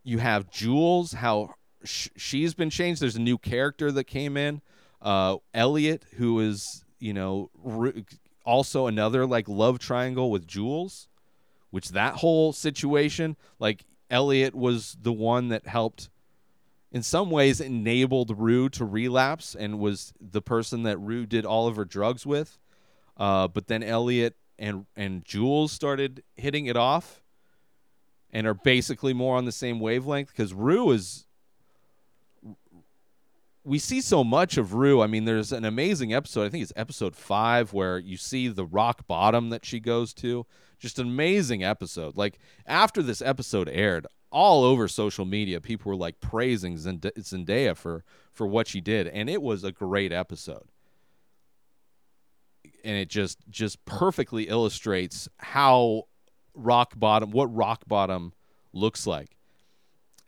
you 0.04 0.18
have 0.18 0.50
Jules, 0.50 1.12
how 1.12 1.54
sh- 1.84 2.08
she's 2.16 2.54
been 2.54 2.70
changed. 2.70 3.00
There's 3.00 3.16
a 3.16 3.20
new 3.20 3.38
character 3.38 3.90
that 3.92 4.04
came 4.04 4.36
in, 4.36 4.60
uh, 5.00 5.36
Elliot, 5.54 6.04
who 6.16 6.40
is 6.40 6.84
you 6.98 7.14
know 7.14 7.50
re- 7.62 8.04
also 8.44 8.86
another 8.86 9.26
like 9.26 9.48
love 9.48 9.78
triangle 9.78 10.30
with 10.30 10.46
Jules, 10.46 11.08
which 11.70 11.90
that 11.90 12.16
whole 12.16 12.52
situation, 12.52 13.36
like 13.58 13.84
Elliot 14.10 14.54
was 14.54 14.96
the 15.00 15.12
one 15.12 15.48
that 15.48 15.66
helped 15.66 16.08
in 16.90 17.02
some 17.02 17.30
ways 17.30 17.60
enabled 17.60 18.38
Rue 18.38 18.68
to 18.70 18.84
relapse 18.84 19.54
and 19.54 19.78
was 19.78 20.12
the 20.20 20.42
person 20.42 20.84
that 20.84 20.98
Rue 20.98 21.26
did 21.26 21.44
all 21.44 21.66
of 21.66 21.76
her 21.76 21.84
drugs 21.84 22.26
with. 22.26 22.58
Uh, 23.16 23.48
but 23.48 23.66
then 23.66 23.82
Elliot 23.82 24.36
and 24.58 24.86
and 24.96 25.24
Jules 25.24 25.72
started 25.72 26.22
hitting 26.36 26.66
it 26.66 26.76
off 26.76 27.22
and 28.32 28.46
are 28.46 28.54
basically 28.54 29.12
more 29.12 29.36
on 29.36 29.44
the 29.44 29.52
same 29.52 29.80
wavelength 29.80 30.28
because 30.28 30.54
Rue 30.54 30.90
is 30.90 31.26
we 33.64 33.78
see 33.78 34.00
so 34.00 34.24
much 34.24 34.56
of 34.56 34.72
Rue. 34.72 35.02
I 35.02 35.06
mean, 35.06 35.26
there's 35.26 35.52
an 35.52 35.66
amazing 35.66 36.14
episode. 36.14 36.44
I 36.44 36.48
think 36.48 36.62
it's 36.62 36.72
episode 36.74 37.14
five 37.14 37.74
where 37.74 37.98
you 37.98 38.16
see 38.16 38.48
the 38.48 38.64
rock 38.64 39.06
bottom 39.06 39.50
that 39.50 39.66
she 39.66 39.78
goes 39.78 40.14
to. 40.14 40.46
Just 40.78 40.98
an 40.98 41.06
amazing 41.06 41.62
episode. 41.62 42.16
Like 42.16 42.38
after 42.66 43.02
this 43.02 43.20
episode 43.20 43.68
aired, 43.68 44.06
all 44.30 44.64
over 44.64 44.88
social 44.88 45.24
media, 45.24 45.60
people 45.60 45.90
were 45.90 45.96
like 45.96 46.20
praising 46.20 46.76
Zend- 46.76 47.12
Zendaya 47.18 47.76
for 47.76 48.04
for 48.32 48.46
what 48.46 48.68
she 48.68 48.80
did, 48.80 49.08
and 49.08 49.28
it 49.28 49.42
was 49.42 49.64
a 49.64 49.72
great 49.72 50.12
episode. 50.12 50.68
And 52.84 52.96
it 52.96 53.08
just 53.08 53.38
just 53.48 53.84
perfectly 53.84 54.48
illustrates 54.48 55.28
how 55.38 56.04
rock 56.54 56.94
bottom, 56.96 57.30
what 57.30 57.54
rock 57.54 57.84
bottom 57.86 58.32
looks 58.72 59.06
like. 59.06 59.36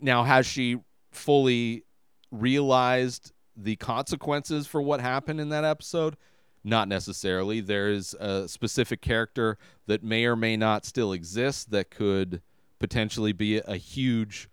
Now, 0.00 0.25
has 0.25 0.47
she 0.47 0.78
fully 1.12 1.85
realized 2.30 3.33
the 3.57 3.76
consequences 3.76 4.66
for 4.66 4.80
what 4.80 5.00
happened 5.00 5.40
in 5.40 5.50
that 5.50 5.64
episode? 5.64 6.16
Not 6.62 6.88
necessarily. 6.88 7.61
There 7.61 7.88
is 7.88 8.14
a 8.14 8.49
specific 8.49 9.00
character 9.00 9.59
that 9.87 10.02
may 10.02 10.25
or 10.25 10.37
may 10.37 10.57
not 10.57 10.85
still 10.85 11.12
exist 11.12 11.71
that 11.71 11.90
could 11.90 12.42
potentially 12.81 13.33
be 13.33 13.59
a 13.59 13.77
huge 13.77 14.49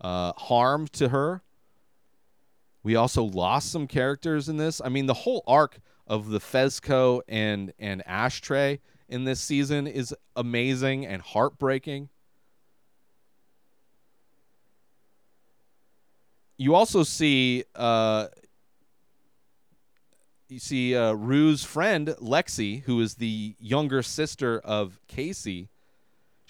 uh, 0.00 0.32
harm 0.32 0.88
to 0.88 1.10
her. 1.10 1.42
We 2.82 2.96
also 2.96 3.22
lost 3.22 3.70
some 3.70 3.86
characters 3.86 4.48
in 4.48 4.56
this. 4.56 4.80
I 4.82 4.88
mean, 4.88 5.06
the 5.06 5.14
whole 5.14 5.44
arc 5.46 5.80
of 6.06 6.30
the 6.30 6.40
Fezco 6.40 7.20
and 7.28 7.72
and 7.78 8.02
Ashtray 8.06 8.80
in 9.08 9.24
this 9.24 9.40
season 9.40 9.86
is 9.86 10.14
amazing 10.34 11.06
and 11.06 11.20
heartbreaking. 11.20 12.08
You 16.56 16.74
also 16.74 17.02
see 17.02 17.64
uh, 17.74 18.28
you 20.48 20.58
see 20.58 20.94
uh, 20.94 21.12
Rue's 21.12 21.64
friend 21.64 22.08
Lexi, 22.20 22.82
who 22.82 23.00
is 23.00 23.14
the 23.14 23.56
younger 23.58 24.02
sister 24.02 24.60
of 24.60 25.00
Casey. 25.08 25.70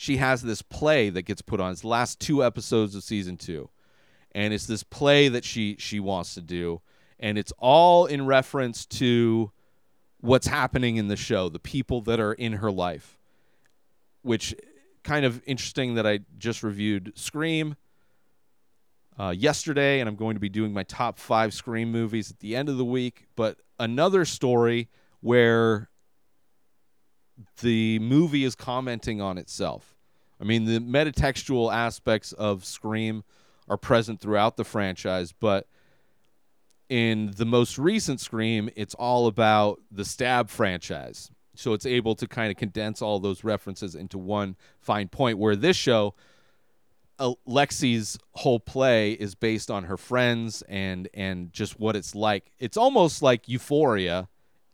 She 0.02 0.16
has 0.16 0.42
this 0.42 0.62
play 0.62 1.10
that 1.10 1.22
gets 1.22 1.42
put 1.42 1.60
on. 1.60 1.70
It's 1.70 1.84
last 1.84 2.18
two 2.18 2.42
episodes 2.42 2.96
of 2.96 3.04
season 3.04 3.36
two, 3.36 3.70
and 4.32 4.52
it's 4.52 4.66
this 4.66 4.82
play 4.82 5.28
that 5.28 5.44
she 5.44 5.76
she 5.78 6.00
wants 6.00 6.34
to 6.34 6.40
do, 6.40 6.80
and 7.20 7.38
it's 7.38 7.52
all 7.60 8.06
in 8.06 8.26
reference 8.26 8.84
to 8.86 9.52
what's 10.18 10.48
happening 10.48 10.96
in 10.96 11.06
the 11.06 11.14
show, 11.14 11.48
the 11.48 11.60
people 11.60 12.00
that 12.00 12.18
are 12.18 12.32
in 12.32 12.54
her 12.54 12.72
life. 12.72 13.16
Which 14.22 14.56
kind 15.04 15.24
of 15.24 15.40
interesting 15.46 15.94
that 15.94 16.04
I 16.04 16.22
just 16.36 16.64
reviewed 16.64 17.12
Scream 17.14 17.76
uh, 19.20 19.30
yesterday, 19.30 20.00
and 20.00 20.08
I'm 20.08 20.16
going 20.16 20.34
to 20.34 20.40
be 20.40 20.48
doing 20.48 20.72
my 20.72 20.82
top 20.82 21.16
five 21.16 21.54
Scream 21.54 21.92
movies 21.92 22.28
at 22.28 22.40
the 22.40 22.56
end 22.56 22.68
of 22.68 22.76
the 22.76 22.84
week. 22.84 23.28
But 23.36 23.58
another 23.78 24.24
story 24.24 24.88
where 25.20 25.90
the 27.60 28.00
movie 28.00 28.42
is 28.42 28.56
commenting 28.56 29.20
on 29.20 29.38
itself. 29.38 29.91
I 30.42 30.44
mean, 30.44 30.64
the 30.64 30.80
metatextual 30.80 31.72
aspects 31.72 32.32
of 32.32 32.64
Scream 32.64 33.22
are 33.68 33.78
present 33.78 34.20
throughout 34.20 34.56
the 34.56 34.64
franchise, 34.64 35.32
but 35.32 35.68
in 36.88 37.32
the 37.36 37.46
most 37.46 37.78
recent 37.78 38.20
Scream, 38.20 38.68
it's 38.76 38.94
all 38.94 39.28
about 39.28 39.80
the 39.90 40.04
Stab 40.04 40.50
franchise 40.50 41.30
so 41.54 41.72
it's 41.74 41.86
able 41.86 42.14
to 42.16 42.26
kind 42.26 42.50
of 42.50 42.56
condense 42.56 43.02
all 43.02 43.18
those 43.20 43.44
references 43.44 43.94
into 43.94 44.18
one 44.18 44.56
fine 44.80 45.08
point. 45.08 45.38
Where 45.38 45.56
this 45.56 45.76
show, 45.76 46.14
Lexi's 47.18 48.18
whole 48.32 48.60
play 48.60 49.12
is 49.12 49.34
based 49.34 49.70
on 49.70 49.84
her 49.84 49.96
friends 49.96 50.62
and 50.68 51.08
and 51.14 51.52
just 51.52 51.78
what 51.78 51.96
it's 51.96 52.14
like. 52.14 52.50
It's 52.58 52.76
almost 52.76 53.22
like 53.22 53.48
Euphoria 53.48 54.28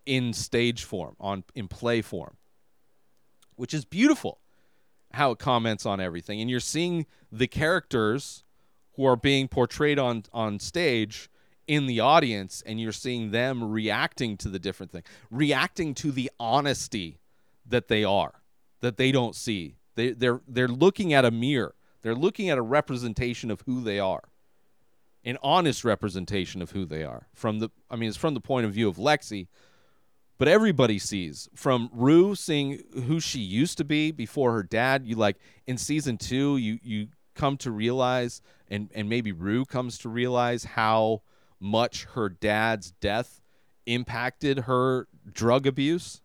in 0.05 0.33
stage 0.33 0.83
form, 0.83 1.15
on 1.19 1.43
in 1.53 1.67
play 1.67 2.01
form, 2.01 2.37
which 3.55 3.73
is 3.73 3.85
beautiful. 3.85 4.39
How 5.13 5.31
it 5.31 5.39
comments 5.39 5.85
on 5.85 5.99
everything, 5.99 6.39
and 6.39 6.49
you're 6.49 6.59
seeing 6.59 7.05
the 7.31 7.47
characters 7.47 8.43
who 8.93 9.05
are 9.05 9.15
being 9.15 9.47
portrayed 9.47 9.97
on 9.97 10.23
on 10.33 10.59
stage 10.59 11.29
in 11.67 11.85
the 11.85 11.99
audience 11.99 12.63
and 12.65 12.81
you're 12.81 12.91
seeing 12.91 13.29
them 13.29 13.63
reacting 13.63 14.35
to 14.35 14.49
the 14.49 14.57
different 14.57 14.91
thing 14.91 15.03
reacting 15.29 15.93
to 15.93 16.11
the 16.11 16.31
honesty 16.39 17.19
that 17.63 17.87
they 17.87 18.03
are 18.03 18.41
that 18.81 18.97
they 18.97 19.11
don't 19.11 19.35
see. 19.35 19.77
They 19.95 20.11
they're 20.11 20.41
they're 20.47 20.67
looking 20.67 21.13
at 21.13 21.25
a 21.25 21.31
mirror. 21.31 21.75
They're 22.01 22.15
looking 22.15 22.49
at 22.49 22.57
a 22.57 22.61
representation 22.61 23.51
of 23.51 23.61
who 23.65 23.81
they 23.81 23.99
are 23.99 24.29
an 25.25 25.37
honest 25.43 25.83
representation 25.83 26.61
of 26.61 26.71
who 26.71 26.85
they 26.85 27.03
are 27.03 27.27
from 27.33 27.59
the 27.59 27.69
i 27.89 27.95
mean 27.95 28.09
it's 28.09 28.17
from 28.17 28.33
the 28.33 28.39
point 28.39 28.65
of 28.65 28.71
view 28.71 28.87
of 28.87 28.97
lexi 28.97 29.47
but 30.39 30.47
everybody 30.47 30.97
sees 30.97 31.47
from 31.53 31.89
rue 31.93 32.33
seeing 32.33 32.81
who 33.05 33.19
she 33.19 33.39
used 33.39 33.77
to 33.77 33.83
be 33.83 34.11
before 34.11 34.53
her 34.53 34.63
dad 34.63 35.05
you 35.05 35.15
like 35.15 35.37
in 35.67 35.77
season 35.77 36.17
two 36.17 36.57
you 36.57 36.79
you 36.81 37.07
come 37.35 37.55
to 37.57 37.69
realize 37.69 38.41
and 38.69 38.89
and 38.95 39.07
maybe 39.07 39.31
rue 39.31 39.65
comes 39.65 39.99
to 39.99 40.09
realize 40.09 40.63
how 40.63 41.21
much 41.59 42.05
her 42.15 42.29
dad's 42.29 42.91
death 42.91 43.41
impacted 43.85 44.59
her 44.59 45.07
drug 45.31 45.67
abuse 45.67 46.21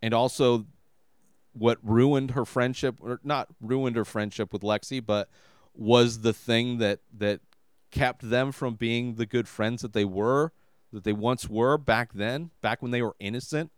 and 0.00 0.14
also 0.14 0.66
what 1.52 1.78
ruined 1.82 2.32
her 2.32 2.44
friendship 2.44 2.98
or 3.00 3.18
not 3.24 3.48
ruined 3.60 3.96
her 3.96 4.04
friendship 4.04 4.52
with 4.52 4.62
Lexi 4.62 5.04
but 5.04 5.28
was 5.74 6.20
the 6.20 6.32
thing 6.32 6.78
that 6.78 7.00
that 7.16 7.40
kept 7.90 8.28
them 8.28 8.52
from 8.52 8.74
being 8.74 9.14
the 9.14 9.26
good 9.26 9.48
friends 9.48 9.82
that 9.82 9.92
they 9.92 10.04
were 10.04 10.52
that 10.94 11.04
they 11.04 11.12
once 11.12 11.48
were 11.48 11.76
back 11.76 12.12
then 12.12 12.50
back 12.60 12.80
when 12.80 12.90
they 12.90 13.02
were 13.02 13.14
innocent 13.18 13.70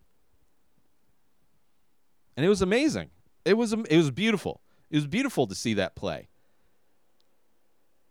and 2.35 2.45
it 2.45 2.49
was 2.49 2.61
amazing 2.61 3.09
it 3.45 3.55
was 3.55 3.73
it 3.73 3.97
was 3.97 4.11
beautiful 4.11 4.61
it 4.89 4.95
was 4.95 5.07
beautiful 5.07 5.47
to 5.47 5.55
see 5.55 5.73
that 5.73 5.95
play 5.95 6.27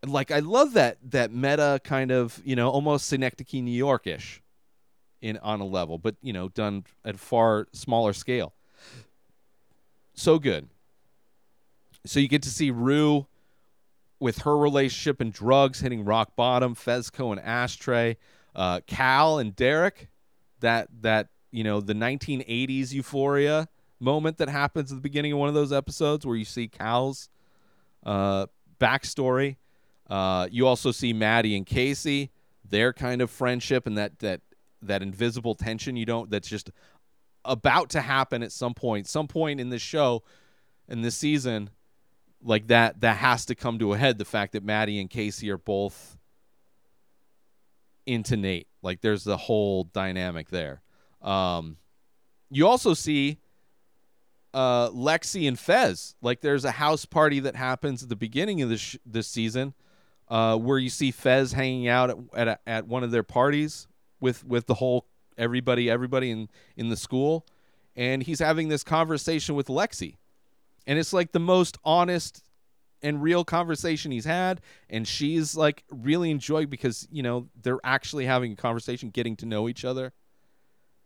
like 0.04 0.30
I 0.30 0.40
love 0.40 0.74
that 0.74 0.98
that 1.10 1.32
meta 1.32 1.80
kind 1.84 2.10
of 2.10 2.40
you 2.44 2.56
know 2.56 2.68
almost 2.68 3.06
Synecdoche, 3.06 3.54
New 3.54 3.70
York-ish, 3.70 4.42
in 5.20 5.36
on 5.38 5.60
a 5.60 5.64
level, 5.64 5.98
but 5.98 6.16
you 6.22 6.32
know 6.32 6.48
done 6.48 6.84
at 7.04 7.18
far 7.18 7.66
smaller 7.72 8.12
scale. 8.12 8.52
So 10.14 10.38
good. 10.38 10.68
So 12.04 12.20
you 12.20 12.28
get 12.28 12.42
to 12.42 12.50
see 12.50 12.70
Rue 12.70 13.26
with 14.18 14.38
her 14.38 14.56
relationship 14.56 15.20
and 15.20 15.32
drugs 15.32 15.80
hitting 15.80 16.04
rock 16.04 16.36
bottom. 16.36 16.74
Fezco 16.74 17.32
and 17.32 17.40
Ashtray, 17.40 18.16
uh, 18.56 18.80
Cal 18.88 19.38
and 19.38 19.54
Derek, 19.54 20.08
that 20.60 20.88
that 21.02 21.28
you 21.52 21.62
know 21.62 21.80
the 21.80 21.94
1980s 21.94 22.92
euphoria 22.92 23.68
moment 24.00 24.38
that 24.38 24.48
happens 24.48 24.90
at 24.90 24.96
the 24.96 25.02
beginning 25.02 25.32
of 25.32 25.38
one 25.38 25.48
of 25.48 25.54
those 25.54 25.72
episodes 25.72 26.26
where 26.26 26.36
you 26.36 26.44
see 26.44 26.66
Cal's 26.66 27.28
uh, 28.04 28.46
backstory 28.80 29.56
uh, 30.08 30.48
you 30.50 30.66
also 30.66 30.92
see 30.92 31.12
Maddie 31.12 31.56
and 31.56 31.66
Casey, 31.66 32.30
their 32.68 32.92
kind 32.92 33.20
of 33.20 33.30
friendship 33.30 33.86
and 33.86 33.98
that 33.98 34.18
that 34.20 34.40
that 34.82 35.02
invisible 35.02 35.54
tension 35.54 35.96
you 35.96 36.04
don't 36.04 36.30
that's 36.30 36.48
just 36.48 36.70
about 37.44 37.90
to 37.90 38.00
happen 38.00 38.42
at 38.42 38.52
some 38.52 38.74
point, 38.74 39.08
some 39.08 39.26
point 39.26 39.60
in 39.60 39.70
this 39.70 39.82
show, 39.82 40.22
in 40.88 41.02
this 41.02 41.16
season, 41.16 41.70
like 42.42 42.68
that 42.68 43.00
that 43.00 43.16
has 43.16 43.46
to 43.46 43.54
come 43.54 43.78
to 43.78 43.92
a 43.92 43.98
head. 43.98 44.18
The 44.18 44.24
fact 44.24 44.52
that 44.52 44.62
Maddie 44.62 45.00
and 45.00 45.10
Casey 45.10 45.50
are 45.50 45.58
both 45.58 46.16
into 48.06 48.36
Nate, 48.36 48.68
like 48.82 49.00
there's 49.00 49.24
the 49.24 49.36
whole 49.36 49.84
dynamic 49.84 50.48
there. 50.50 50.82
Um, 51.22 51.76
you 52.50 52.66
also 52.66 52.94
see 52.94 53.38
uh, 54.54 54.88
Lexi 54.90 55.46
and 55.46 55.58
Fez. 55.58 56.14
Like 56.22 56.40
there's 56.40 56.64
a 56.64 56.70
house 56.70 57.04
party 57.04 57.40
that 57.40 57.56
happens 57.56 58.02
at 58.02 58.08
the 58.08 58.16
beginning 58.16 58.62
of 58.62 58.68
this 58.68 58.80
sh- 58.80 58.96
this 59.04 59.28
season 59.28 59.74
uh, 60.28 60.56
where 60.56 60.78
you 60.78 60.88
see 60.88 61.10
Fez 61.10 61.52
hanging 61.52 61.88
out 61.88 62.10
at 62.10 62.16
at, 62.34 62.48
a, 62.48 62.58
at, 62.66 62.86
one 62.86 63.04
of 63.04 63.10
their 63.10 63.22
parties 63.22 63.86
with 64.20 64.44
with 64.44 64.66
the 64.66 64.74
whole 64.74 65.06
everybody 65.36 65.90
everybody 65.90 66.30
in 66.30 66.48
in 66.76 66.88
the 66.88 66.96
school, 66.96 67.46
and 67.94 68.22
he's 68.22 68.38
having 68.38 68.68
this 68.68 68.82
conversation 68.82 69.54
with 69.54 69.66
Lexi, 69.66 70.16
and 70.86 70.98
it's 70.98 71.12
like 71.12 71.32
the 71.32 71.38
most 71.38 71.76
honest 71.84 72.42
and 73.06 73.22
real 73.22 73.44
conversation 73.44 74.10
he's 74.10 74.24
had, 74.24 74.60
and 74.90 75.06
she's 75.06 75.56
like 75.56 75.84
really 75.90 76.30
enjoying 76.30 76.68
because 76.68 77.06
you 77.10 77.22
know 77.22 77.48
they're 77.62 77.80
actually 77.84 78.26
having 78.26 78.52
a 78.52 78.56
conversation, 78.56 79.10
getting 79.10 79.36
to 79.36 79.46
know 79.46 79.68
each 79.68 79.84
other. 79.84 80.12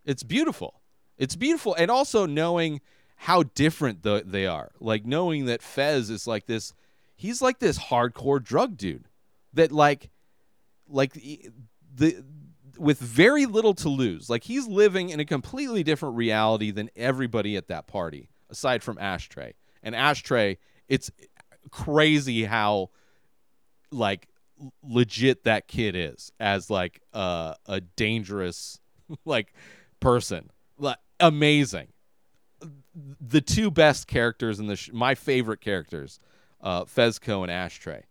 It's 0.04 0.22
beautiful. 0.22 0.80
It's 1.18 1.36
beautiful, 1.36 1.74
and 1.74 1.90
also 1.90 2.24
knowing 2.24 2.80
how 3.16 3.42
different 3.42 4.02
the, 4.02 4.22
they 4.24 4.46
are. 4.46 4.70
Like 4.80 5.04
knowing 5.04 5.44
that 5.44 5.60
Fez 5.60 6.08
is 6.08 6.26
like 6.26 6.46
this 6.46 6.72
he's 7.16 7.42
like 7.42 7.58
this 7.58 7.78
hardcore 7.78 8.42
drug 8.42 8.78
dude 8.78 9.04
that 9.52 9.70
like 9.70 10.08
like 10.88 11.12
the 11.94 12.24
with 12.78 12.98
very 12.98 13.44
little 13.44 13.74
to 13.74 13.90
lose. 13.90 14.30
Like 14.30 14.44
he's 14.44 14.66
living 14.66 15.10
in 15.10 15.20
a 15.20 15.26
completely 15.26 15.82
different 15.82 16.16
reality 16.16 16.70
than 16.70 16.88
everybody 16.96 17.56
at 17.56 17.68
that 17.68 17.86
party, 17.86 18.30
aside 18.48 18.82
from 18.82 18.96
Ashtray. 18.98 19.52
And 19.82 19.94
Ashtray, 19.94 20.56
it's 20.88 21.10
crazy 21.70 22.44
how 22.44 22.90
like 23.90 24.28
legit 24.82 25.44
that 25.44 25.68
kid 25.68 25.96
is 25.96 26.32
as 26.38 26.70
like 26.70 27.00
uh, 27.12 27.54
a 27.66 27.80
dangerous 27.80 28.78
like 29.24 29.52
person. 30.00 30.50
Like 30.78 30.98
amazing. 31.18 31.88
The 33.20 33.40
two 33.40 33.70
best 33.70 34.06
characters 34.06 34.60
in 34.60 34.66
the 34.66 34.76
sh- 34.76 34.90
my 34.92 35.14
favorite 35.14 35.60
characters, 35.60 36.20
uh, 36.60 36.84
Fezco 36.84 37.42
and 37.42 37.50
Ashtray 37.50 38.02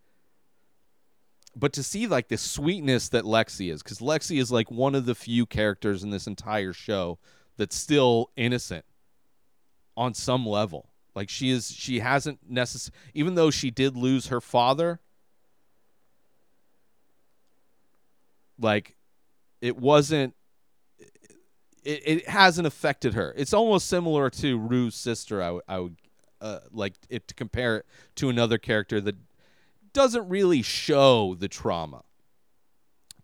but 1.55 1.73
to 1.73 1.83
see 1.83 2.07
like 2.07 2.27
the 2.27 2.38
sweetness 2.38 3.09
that 3.09 3.23
Lexi 3.23 3.71
is, 3.71 3.83
because 3.83 3.99
Lexi 3.99 4.39
is 4.39 4.51
like 4.51 4.71
one 4.71 4.95
of 4.95 5.05
the 5.05 5.15
few 5.15 5.45
characters 5.45 6.03
in 6.03 6.09
this 6.09 6.27
entire 6.27 6.73
show 6.73 7.19
that's 7.57 7.75
still 7.75 8.31
innocent 8.35 8.85
on 9.97 10.13
some 10.13 10.45
level. 10.45 10.88
Like 11.19 11.29
she 11.29 11.49
is, 11.49 11.69
she 11.69 11.99
hasn't 11.99 12.39
necessarily, 12.47 12.97
even 13.13 13.36
though 13.36 13.51
she 13.51 13.71
did 13.71 13.97
lose 13.97 14.27
her 14.27 14.39
father, 14.39 15.01
like 18.58 18.95
it 19.60 19.75
wasn't, 19.75 20.34
it, 21.84 22.01
it 22.05 22.29
hasn't 22.29 22.65
affected 22.65 23.15
her. 23.15 23.34
It's 23.36 23.51
almost 23.51 23.89
similar 23.89 24.29
to 24.29 24.58
Rue's 24.58 24.95
sister. 24.95 25.43
I, 25.43 25.60
I 25.67 25.79
would 25.79 25.97
uh, 26.39 26.60
like 26.71 26.93
it 27.10 27.27
to 27.27 27.34
compare 27.34 27.75
it 27.75 27.86
to 28.15 28.29
another 28.29 28.58
character 28.58 29.01
that 29.01 29.15
doesn't 29.91 30.29
really 30.29 30.62
show 30.62 31.36
the 31.38 31.49
trauma. 31.49 32.03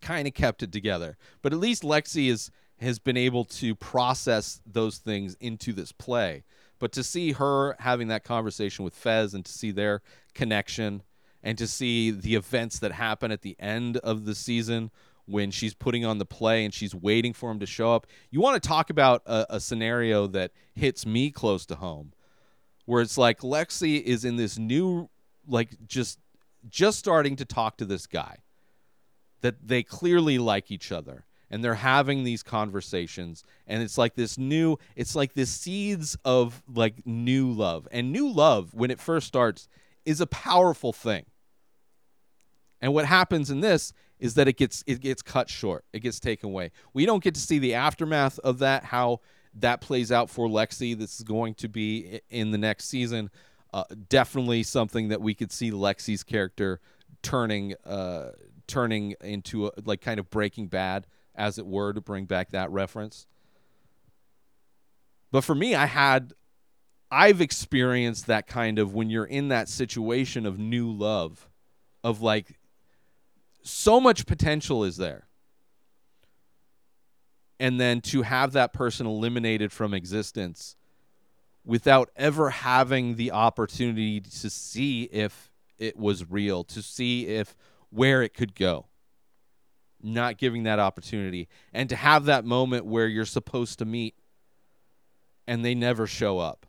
Kind 0.01 0.27
of 0.27 0.33
kept 0.33 0.63
it 0.63 0.73
together. 0.73 1.15
But 1.41 1.53
at 1.53 1.59
least 1.59 1.83
Lexi 1.83 2.29
is 2.29 2.51
has 2.81 2.99
been 2.99 3.15
able 3.15 3.45
to 3.45 3.73
process 3.73 4.59
those 4.65 4.97
things 4.97 5.37
into 5.39 5.71
this 5.71 5.93
play. 5.93 6.43
But 6.85 6.91
to 6.91 7.03
see 7.03 7.31
her 7.31 7.75
having 7.79 8.09
that 8.09 8.23
conversation 8.23 8.85
with 8.85 8.93
Fez 8.93 9.33
and 9.33 9.43
to 9.43 9.51
see 9.51 9.71
their 9.71 10.03
connection 10.35 11.01
and 11.41 11.57
to 11.57 11.65
see 11.65 12.11
the 12.11 12.35
events 12.35 12.77
that 12.77 12.91
happen 12.91 13.31
at 13.31 13.41
the 13.41 13.55
end 13.59 13.97
of 13.97 14.25
the 14.25 14.35
season 14.35 14.91
when 15.25 15.49
she's 15.49 15.73
putting 15.73 16.05
on 16.05 16.19
the 16.19 16.27
play 16.27 16.63
and 16.63 16.71
she's 16.71 16.93
waiting 16.93 17.33
for 17.33 17.49
him 17.49 17.57
to 17.57 17.65
show 17.65 17.95
up. 17.95 18.05
You 18.29 18.39
want 18.39 18.61
to 18.61 18.67
talk 18.67 18.91
about 18.91 19.23
a, 19.25 19.47
a 19.55 19.59
scenario 19.59 20.27
that 20.27 20.51
hits 20.75 21.07
me 21.07 21.31
close 21.31 21.65
to 21.65 21.75
home 21.75 22.13
where 22.85 23.01
it's 23.01 23.17
like 23.17 23.39
Lexi 23.39 23.99
is 23.99 24.23
in 24.23 24.35
this 24.35 24.59
new 24.59 25.09
like 25.47 25.87
just 25.87 26.19
just 26.69 26.99
starting 26.99 27.35
to 27.37 27.45
talk 27.45 27.77
to 27.77 27.85
this 27.85 28.05
guy 28.05 28.43
that 29.41 29.67
they 29.67 29.81
clearly 29.81 30.37
like 30.37 30.69
each 30.69 30.91
other 30.91 31.25
and 31.55 31.63
they're 31.63 31.75
having 31.75 32.25
these 32.25 32.43
conversations 32.43 33.45
and 33.65 33.81
it's 33.81 33.97
like 33.97 34.15
this 34.15 34.37
new 34.37 34.75
it's 34.97 35.15
like 35.15 35.33
the 35.35 35.45
seeds 35.45 36.17
of 36.25 36.61
like 36.67 37.07
new 37.07 37.49
love. 37.49 37.87
And 37.91 38.11
new 38.11 38.29
love 38.29 38.73
when 38.73 38.91
it 38.91 38.99
first 38.99 39.25
starts 39.25 39.69
is 40.03 40.19
a 40.19 40.27
powerful 40.27 40.91
thing. 40.91 41.25
And 42.81 42.93
what 42.93 43.05
happens 43.05 43.49
in 43.49 43.61
this 43.61 43.93
is 44.19 44.33
that 44.33 44.49
it 44.49 44.57
gets 44.57 44.83
it 44.85 44.99
gets 44.99 45.21
cut 45.21 45.49
short. 45.49 45.85
It 45.93 46.01
gets 46.01 46.19
taken 46.19 46.49
away. 46.49 46.71
We 46.93 47.05
don't 47.05 47.23
get 47.23 47.35
to 47.35 47.39
see 47.39 47.57
the 47.57 47.73
aftermath 47.75 48.37
of 48.39 48.59
that 48.59 48.83
how 48.83 49.21
that 49.53 49.79
plays 49.79 50.11
out 50.11 50.29
for 50.29 50.49
lexi. 50.49 50.97
This 50.97 51.15
is 51.15 51.23
going 51.23 51.53
to 51.55 51.69
be 51.69 52.19
in 52.29 52.51
the 52.51 52.57
next 52.57 52.89
season 52.89 53.29
uh, 53.73 53.83
definitely 54.09 54.63
something 54.63 55.09
that 55.09 55.21
we 55.21 55.33
could 55.33 55.51
see 55.51 55.71
Lexi's 55.71 56.23
character 56.23 56.79
turning 57.21 57.75
uh, 57.85 58.31
turning 58.67 59.15
into 59.21 59.67
a, 59.67 59.71
like 59.83 59.99
kind 60.01 60.19
of 60.19 60.29
Breaking 60.29 60.67
Bad, 60.67 61.05
as 61.37 61.57
it 61.57 61.65
were, 61.65 61.93
to 61.93 62.01
bring 62.01 62.25
back 62.25 62.51
that 62.51 62.71
reference. 62.71 63.27
But 65.31 65.43
for 65.43 65.55
me, 65.55 65.75
I 65.75 65.85
had 65.85 66.33
I've 67.11 67.39
experienced 67.39 68.27
that 68.27 68.47
kind 68.47 68.79
of 68.79 68.93
when 68.93 69.09
you're 69.09 69.25
in 69.25 69.49
that 69.49 69.69
situation 69.69 70.45
of 70.45 70.57
new 70.57 70.91
love, 70.91 71.49
of 72.03 72.21
like 72.21 72.59
so 73.63 73.99
much 73.99 74.25
potential 74.25 74.83
is 74.83 74.97
there. 74.97 75.27
And 77.59 77.79
then 77.79 78.01
to 78.01 78.23
have 78.23 78.51
that 78.53 78.73
person 78.73 79.07
eliminated 79.07 79.71
from 79.71 79.93
existence 79.93 80.75
without 81.63 82.09
ever 82.15 82.49
having 82.49 83.15
the 83.15 83.31
opportunity 83.31 84.19
to 84.19 84.49
see 84.49 85.03
if 85.03 85.51
it 85.77 85.97
was 85.97 86.29
real, 86.29 86.63
to 86.65 86.81
see 86.81 87.27
if 87.27 87.55
where 87.89 88.21
it 88.21 88.33
could 88.33 88.55
go. 88.55 88.87
Not 90.05 90.37
giving 90.37 90.63
that 90.63 90.77
opportunity. 90.77 91.47
And 91.73 91.89
to 91.89 91.95
have 91.95 92.25
that 92.25 92.45
moment 92.45 92.85
where 92.85 93.07
you're 93.07 93.25
supposed 93.25 93.79
to 93.79 93.85
meet 93.85 94.13
and 95.47 95.65
they 95.65 95.73
never 95.73 96.05
show 96.05 96.37
up. 96.37 96.67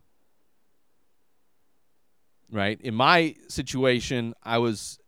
Right? 2.51 2.81
In 2.81 2.95
my 2.95 3.35
situation, 3.49 4.33
I 4.43 4.59
was 4.59 4.99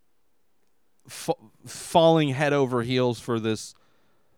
fa- 1.06 1.32
falling 1.66 2.28
head 2.30 2.52
over 2.52 2.82
heels 2.82 3.18
for 3.18 3.40
this 3.40 3.74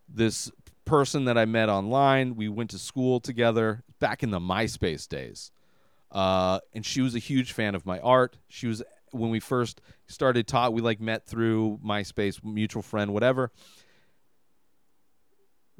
this 0.08 0.50
person 0.84 1.24
that 1.24 1.36
I 1.36 1.44
met 1.44 1.68
online. 1.68 2.36
We 2.36 2.48
went 2.48 2.70
to 2.70 2.78
school 2.78 3.20
together 3.20 3.82
back 3.98 4.22
in 4.22 4.30
the 4.30 4.40
MySpace 4.40 5.08
days. 5.08 5.50
Uh, 6.12 6.58
and 6.74 6.84
she 6.84 7.00
was 7.00 7.14
a 7.14 7.20
huge 7.20 7.52
fan 7.52 7.74
of 7.74 7.86
my 7.86 8.00
art. 8.00 8.38
She 8.48 8.66
was 8.66 8.82
when 9.12 9.30
we 9.30 9.40
first 9.40 9.80
started 10.06 10.46
talk 10.46 10.72
we 10.72 10.80
like 10.80 11.00
met 11.00 11.26
through 11.26 11.78
MySpace, 11.84 12.42
mutual 12.44 12.82
friend, 12.82 13.12
whatever. 13.12 13.50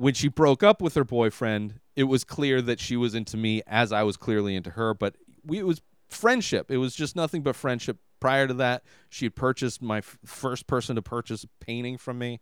When 0.01 0.15
she 0.15 0.29
broke 0.29 0.63
up 0.63 0.81
with 0.81 0.95
her 0.95 1.05
boyfriend, 1.05 1.79
it 1.95 2.05
was 2.05 2.25
clear 2.25 2.63
that 2.63 2.81
she 2.81 2.97
was 2.97 3.15
into 3.15 3.37
me 3.37 3.61
as 3.67 3.93
I 3.93 4.03
was 4.03 4.17
clearly 4.17 4.57
into 4.57 4.71
her, 4.71 4.95
but 4.95 5.15
we, 5.45 5.59
it 5.59 5.67
was 5.67 5.83
friendship. 6.09 6.71
It 6.71 6.79
was 6.79 6.97
just 6.97 7.17
nothing 7.17 7.43
but 7.43 7.55
friendship. 7.55 7.99
Prior 8.19 8.49
to 8.49 8.55
that, 8.55 8.83
she 9.11 9.27
had 9.27 9.35
purchased 9.35 9.83
my 9.83 9.99
f- 9.99 10.17
first 10.25 10.67
person 10.67 10.97
to 10.97 11.03
purchase 11.03 11.45
a 11.45 11.49
painting 11.63 11.99
from 11.99 12.17
me. 12.17 12.41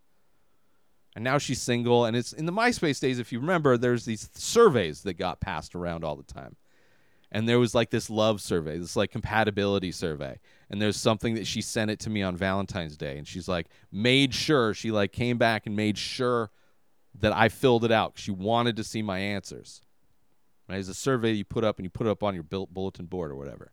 And 1.16 1.24
now 1.24 1.38
she's 1.38 1.60
single 1.60 2.04
and 2.04 2.16
it's 2.16 2.32
in 2.32 2.46
the 2.46 2.52
MySpace 2.52 3.00
days 3.00 3.18
if 3.18 3.32
you 3.32 3.40
remember 3.40 3.76
there's 3.76 4.04
these 4.04 4.30
surveys 4.34 5.02
that 5.02 5.14
got 5.14 5.40
passed 5.40 5.74
around 5.74 6.04
all 6.04 6.14
the 6.14 6.22
time. 6.22 6.54
And 7.32 7.48
there 7.48 7.58
was 7.58 7.74
like 7.74 7.90
this 7.90 8.08
love 8.08 8.40
survey, 8.40 8.78
this 8.78 8.94
like 8.94 9.10
compatibility 9.10 9.90
survey. 9.90 10.38
And 10.70 10.80
there's 10.80 10.96
something 10.96 11.34
that 11.34 11.48
she 11.48 11.60
sent 11.60 11.90
it 11.90 11.98
to 12.00 12.10
me 12.10 12.22
on 12.22 12.36
Valentine's 12.36 12.96
Day 12.96 13.18
and 13.18 13.26
she's 13.26 13.48
like 13.48 13.66
made 13.90 14.32
sure 14.32 14.74
she 14.74 14.92
like 14.92 15.10
came 15.10 15.38
back 15.38 15.66
and 15.66 15.74
made 15.74 15.98
sure 15.98 16.52
that 17.20 17.32
I 17.32 17.48
filled 17.48 17.84
it 17.84 17.92
out. 17.92 18.12
She 18.16 18.30
wanted 18.30 18.76
to 18.76 18.84
see 18.84 19.02
my 19.02 19.18
answers. 19.18 19.82
Right? 20.68 20.78
It's 20.78 20.88
a 20.88 20.94
survey 20.94 21.32
you 21.32 21.44
put 21.44 21.64
up 21.64 21.78
and 21.78 21.84
you 21.84 21.90
put 21.90 22.06
it 22.06 22.10
up 22.10 22.22
on 22.22 22.34
your 22.34 22.42
bulletin 22.42 23.06
board 23.06 23.30
or 23.30 23.36
whatever. 23.36 23.72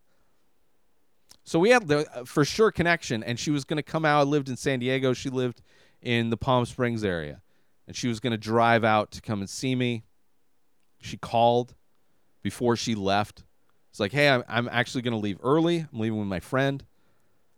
So 1.44 1.60
we 1.60 1.70
had 1.70 1.88
the 1.88 2.08
uh, 2.12 2.26
for 2.26 2.44
sure 2.44 2.72
connection, 2.72 3.24
and 3.24 3.40
she 3.40 3.52
was 3.52 3.66
going 3.66 3.78
to 3.78 3.84
come 3.84 4.04
out. 4.04 4.20
I 4.20 4.24
lived 4.24 4.50
in 4.50 4.58
San 4.58 4.80
Diego. 4.80 5.14
She 5.14 5.30
lived 5.30 5.62
in 6.02 6.32
the 6.32 6.38
Palm 6.38 6.66
Springs 6.66 7.04
area, 7.04 7.42
and 7.88 7.96
she 7.96 8.08
was 8.08 8.20
going 8.20 8.32
to 8.32 8.38
drive 8.38 8.84
out 8.84 9.12
to 9.12 9.22
come 9.22 9.42
and 9.42 9.50
see 9.50 9.76
me. 9.76 10.04
She 11.00 11.18
called 11.18 11.76
before 12.42 12.76
she 12.76 12.96
left. 12.96 13.44
It's 13.92 14.00
like, 14.00 14.12
hey, 14.12 14.28
I'm, 14.30 14.44
I'm 14.48 14.68
actually 14.72 15.04
going 15.04 15.14
to 15.14 15.20
leave 15.20 15.38
early. 15.44 15.86
I'm 15.92 16.00
leaving 16.00 16.18
with 16.18 16.28
my 16.28 16.40
friend. 16.40 16.84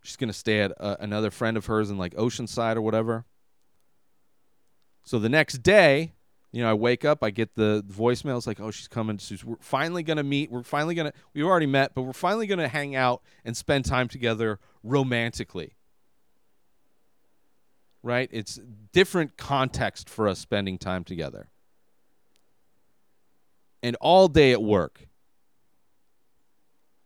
She's 0.03 0.17
going 0.17 0.29
to 0.29 0.37
stay 0.37 0.59
at 0.61 0.73
uh, 0.79 0.97
another 0.99 1.31
friend 1.31 1.55
of 1.55 1.65
hers 1.65 1.89
in 1.89 1.97
like 1.97 2.13
Oceanside 2.15 2.75
or 2.75 2.81
whatever. 2.81 3.25
So 5.07 5.19
the 5.19 5.29
next 5.29 5.63
day, 5.63 6.11
you 6.51 6.61
know, 6.61 6.69
I 6.69 6.73
wake 6.73 7.05
up, 7.05 7.23
I 7.23 7.29
get 7.29 7.55
the 7.55 7.81
voicemail. 7.87 8.35
It's 8.35 8.45
like, 8.45 8.59
oh, 8.59 8.71
she's 8.71 8.89
coming. 8.89 9.17
She's, 9.19 9.41
we're 9.41 9.55
finally 9.61 10.03
going 10.03 10.17
to 10.17 10.23
meet. 10.23 10.51
We're 10.51 10.63
finally 10.63 10.95
going 10.95 11.09
to, 11.09 11.17
we've 11.33 11.45
already 11.45 11.65
met, 11.65 11.95
but 11.95 12.01
we're 12.01 12.11
finally 12.11 12.45
going 12.45 12.59
to 12.59 12.67
hang 12.67 12.93
out 12.93 13.21
and 13.45 13.55
spend 13.55 13.85
time 13.85 14.09
together 14.09 14.59
romantically. 14.83 15.75
Right? 18.03 18.27
It's 18.33 18.59
different 18.91 19.37
context 19.37 20.09
for 20.09 20.27
us 20.27 20.39
spending 20.39 20.77
time 20.77 21.05
together. 21.05 21.47
And 23.81 23.95
all 24.01 24.27
day 24.27 24.51
at 24.51 24.61
work, 24.61 25.07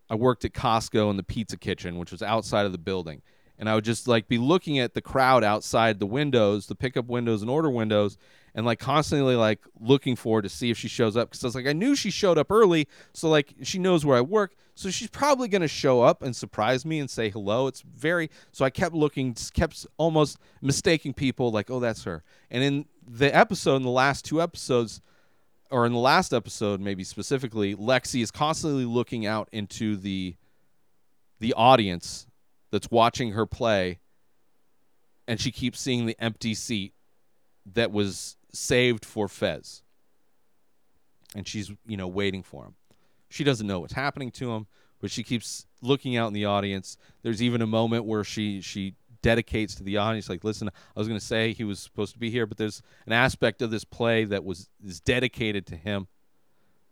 I 0.09 0.15
worked 0.15 0.43
at 0.43 0.53
Costco 0.53 1.11
in 1.11 1.17
the 1.17 1.23
pizza 1.23 1.55
kitchen, 1.55 1.99
which 1.99 2.11
was 2.11 2.23
outside 2.23 2.65
of 2.65 2.71
the 2.71 2.79
building 2.79 3.21
and 3.61 3.69
I 3.69 3.75
would 3.75 3.85
just 3.85 4.07
like 4.07 4.27
be 4.27 4.39
looking 4.39 4.79
at 4.79 4.95
the 4.95 5.01
crowd 5.01 5.43
outside 5.43 5.99
the 5.99 6.07
windows, 6.07 6.65
the 6.65 6.73
pickup 6.73 7.05
windows 7.05 7.43
and 7.43 7.49
order 7.49 7.69
windows, 7.69 8.17
and 8.55 8.65
like 8.65 8.79
constantly 8.79 9.35
like 9.35 9.59
looking 9.79 10.15
for 10.15 10.41
to 10.41 10.49
see 10.49 10.71
if 10.71 10.79
she 10.79 10.87
shows 10.87 11.15
up 11.15 11.29
because 11.29 11.43
I 11.43 11.47
was 11.47 11.55
like 11.55 11.67
I 11.67 11.73
knew 11.73 11.95
she 11.95 12.09
showed 12.09 12.39
up 12.39 12.49
early, 12.49 12.87
so 13.13 13.29
like 13.29 13.53
she 13.61 13.77
knows 13.77 14.03
where 14.03 14.17
I 14.17 14.21
work, 14.21 14.55
so 14.73 14.89
she's 14.89 15.11
probably 15.11 15.47
gonna 15.47 15.67
show 15.67 16.01
up 16.01 16.23
and 16.23 16.35
surprise 16.35 16.85
me 16.87 16.99
and 16.99 17.07
say 17.07 17.29
hello. 17.29 17.67
It's 17.67 17.81
very 17.81 18.31
so 18.51 18.65
I 18.65 18.71
kept 18.71 18.95
looking, 18.95 19.35
kept 19.53 19.85
almost 19.97 20.39
mistaking 20.59 21.13
people 21.13 21.51
like 21.51 21.69
oh 21.69 21.79
that's 21.79 22.03
her, 22.03 22.23
and 22.49 22.63
in 22.63 22.85
the 23.07 23.33
episode 23.33 23.75
in 23.75 23.83
the 23.83 23.89
last 23.89 24.25
two 24.25 24.41
episodes. 24.41 25.01
Or 25.69 25.85
in 25.85 25.93
the 25.93 25.99
last 25.99 26.33
episode, 26.33 26.81
maybe 26.81 27.05
specifically, 27.05 27.77
Lexi 27.77 28.21
is 28.21 28.29
constantly 28.29 28.83
looking 28.83 29.25
out 29.25 29.47
into 29.53 29.95
the 29.95 30.35
the 31.39 31.53
audience 31.53 32.27
that's 32.71 32.89
watching 32.89 33.33
her 33.33 33.45
play 33.45 33.99
and 35.27 35.39
she 35.39 35.51
keeps 35.51 35.79
seeing 35.79 36.05
the 36.05 36.21
empty 36.21 36.53
seat 36.53 36.93
that 37.73 37.91
was 37.91 38.37
saved 38.51 39.05
for 39.05 39.27
Fez. 39.27 39.83
And 41.35 41.47
she's, 41.47 41.71
you 41.85 41.95
know, 41.95 42.07
waiting 42.07 42.43
for 42.43 42.65
him. 42.65 42.75
She 43.29 43.43
doesn't 43.45 43.65
know 43.65 43.79
what's 43.79 43.93
happening 43.93 44.31
to 44.31 44.51
him, 44.51 44.67
but 44.99 45.09
she 45.09 45.23
keeps 45.23 45.65
looking 45.81 46.17
out 46.17 46.27
in 46.27 46.33
the 46.33 46.45
audience. 46.45 46.97
There's 47.23 47.41
even 47.41 47.61
a 47.61 47.67
moment 47.67 48.03
where 48.03 48.25
she 48.25 48.59
she 48.59 48.95
dedicates 49.21 49.75
to 49.75 49.83
the 49.83 49.95
audience 49.95 50.27
like, 50.27 50.43
"Listen, 50.43 50.67
I 50.67 50.99
was 50.99 51.07
going 51.07 51.19
to 51.19 51.25
say 51.25 51.53
he 51.53 51.63
was 51.63 51.79
supposed 51.79 52.11
to 52.11 52.19
be 52.19 52.29
here, 52.29 52.45
but 52.45 52.57
there's 52.57 52.81
an 53.05 53.13
aspect 53.13 53.61
of 53.61 53.71
this 53.71 53.85
play 53.85 54.25
that 54.25 54.43
was 54.43 54.69
is 54.85 54.99
dedicated 54.99 55.65
to 55.67 55.77
him 55.77 56.07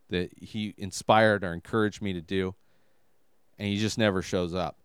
that 0.09 0.31
he 0.37 0.73
inspired 0.77 1.43
or 1.43 1.53
encouraged 1.53 2.01
me 2.01 2.13
to 2.13 2.21
do." 2.21 2.55
And 3.57 3.67
he 3.67 3.77
just 3.77 3.97
never 3.97 4.21
shows 4.21 4.53
up. 4.53 4.78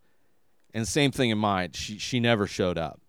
And 0.75 0.87
same 0.87 1.13
thing 1.13 1.31
in 1.31 1.39
mine. 1.39 1.71
She 1.73 1.99
she 1.99 2.21
never 2.21 2.47
showed 2.47 2.77
up. 2.77 3.01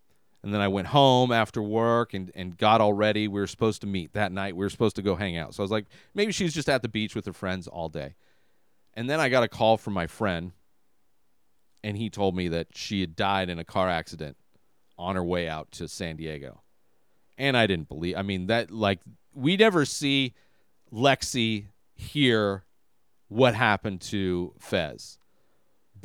And 0.43 0.54
then 0.54 0.62
I 0.62 0.67
went 0.67 0.88
home 0.88 1.32
after 1.32 1.60
work 1.60 2.13
and, 2.13 2.32
and 2.36 2.56
got 2.56 2.80
all 2.80 2.93
ready. 2.93 3.28
We 3.28 3.41
were 3.41 3.47
supposed 3.47 3.82
to 3.82 3.88
meet 3.88 4.13
that 4.13 4.32
night. 4.32 4.56
We 4.56 4.63
were 4.63 4.69
supposed 4.69 4.95
to 4.97 5.01
go 5.01 5.15
hang 5.15 5.38
out. 5.38 5.56
So 5.56 5.63
I 5.63 5.65
was 5.65 5.71
like, 5.71 5.88
maybe 6.13 6.32
she's 6.32 6.54
just 6.54 6.69
at 6.69 6.84
the 6.84 6.88
beach 6.88 7.15
with 7.15 7.25
her 7.25 7.34
friends 7.34 7.67
all 7.67 7.89
day. 7.89 8.13
And 8.93 9.10
then 9.10 9.19
I 9.19 9.30
got 9.30 9.41
a 9.41 9.47
call 9.47 9.78
from 9.78 9.93
my 9.93 10.06
friend, 10.06 10.51
and 11.84 11.97
he 11.97 12.12
told 12.12 12.36
me 12.36 12.47
that 12.49 12.67
she 12.75 13.01
had 13.01 13.15
died 13.15 13.49
in 13.49 13.58
a 13.58 13.63
car 13.63 13.89
accident 13.89 14.38
on 14.99 15.15
her 15.15 15.23
way 15.23 15.49
out 15.49 15.71
to 15.71 15.88
San 15.88 16.15
Diego. 16.15 16.62
And 17.39 17.58
I 17.58 17.65
didn't 17.65 17.89
believe. 17.89 18.15
I 18.15 18.21
mean 18.21 18.45
that 18.47 18.69
like 18.69 18.99
we 19.34 19.58
never 19.58 19.84
see 19.84 20.36
Lexi 20.93 21.65
hear 21.95 22.65
what 23.28 23.56
happened 23.56 24.01
to 24.01 24.54
Fez. 24.60 25.17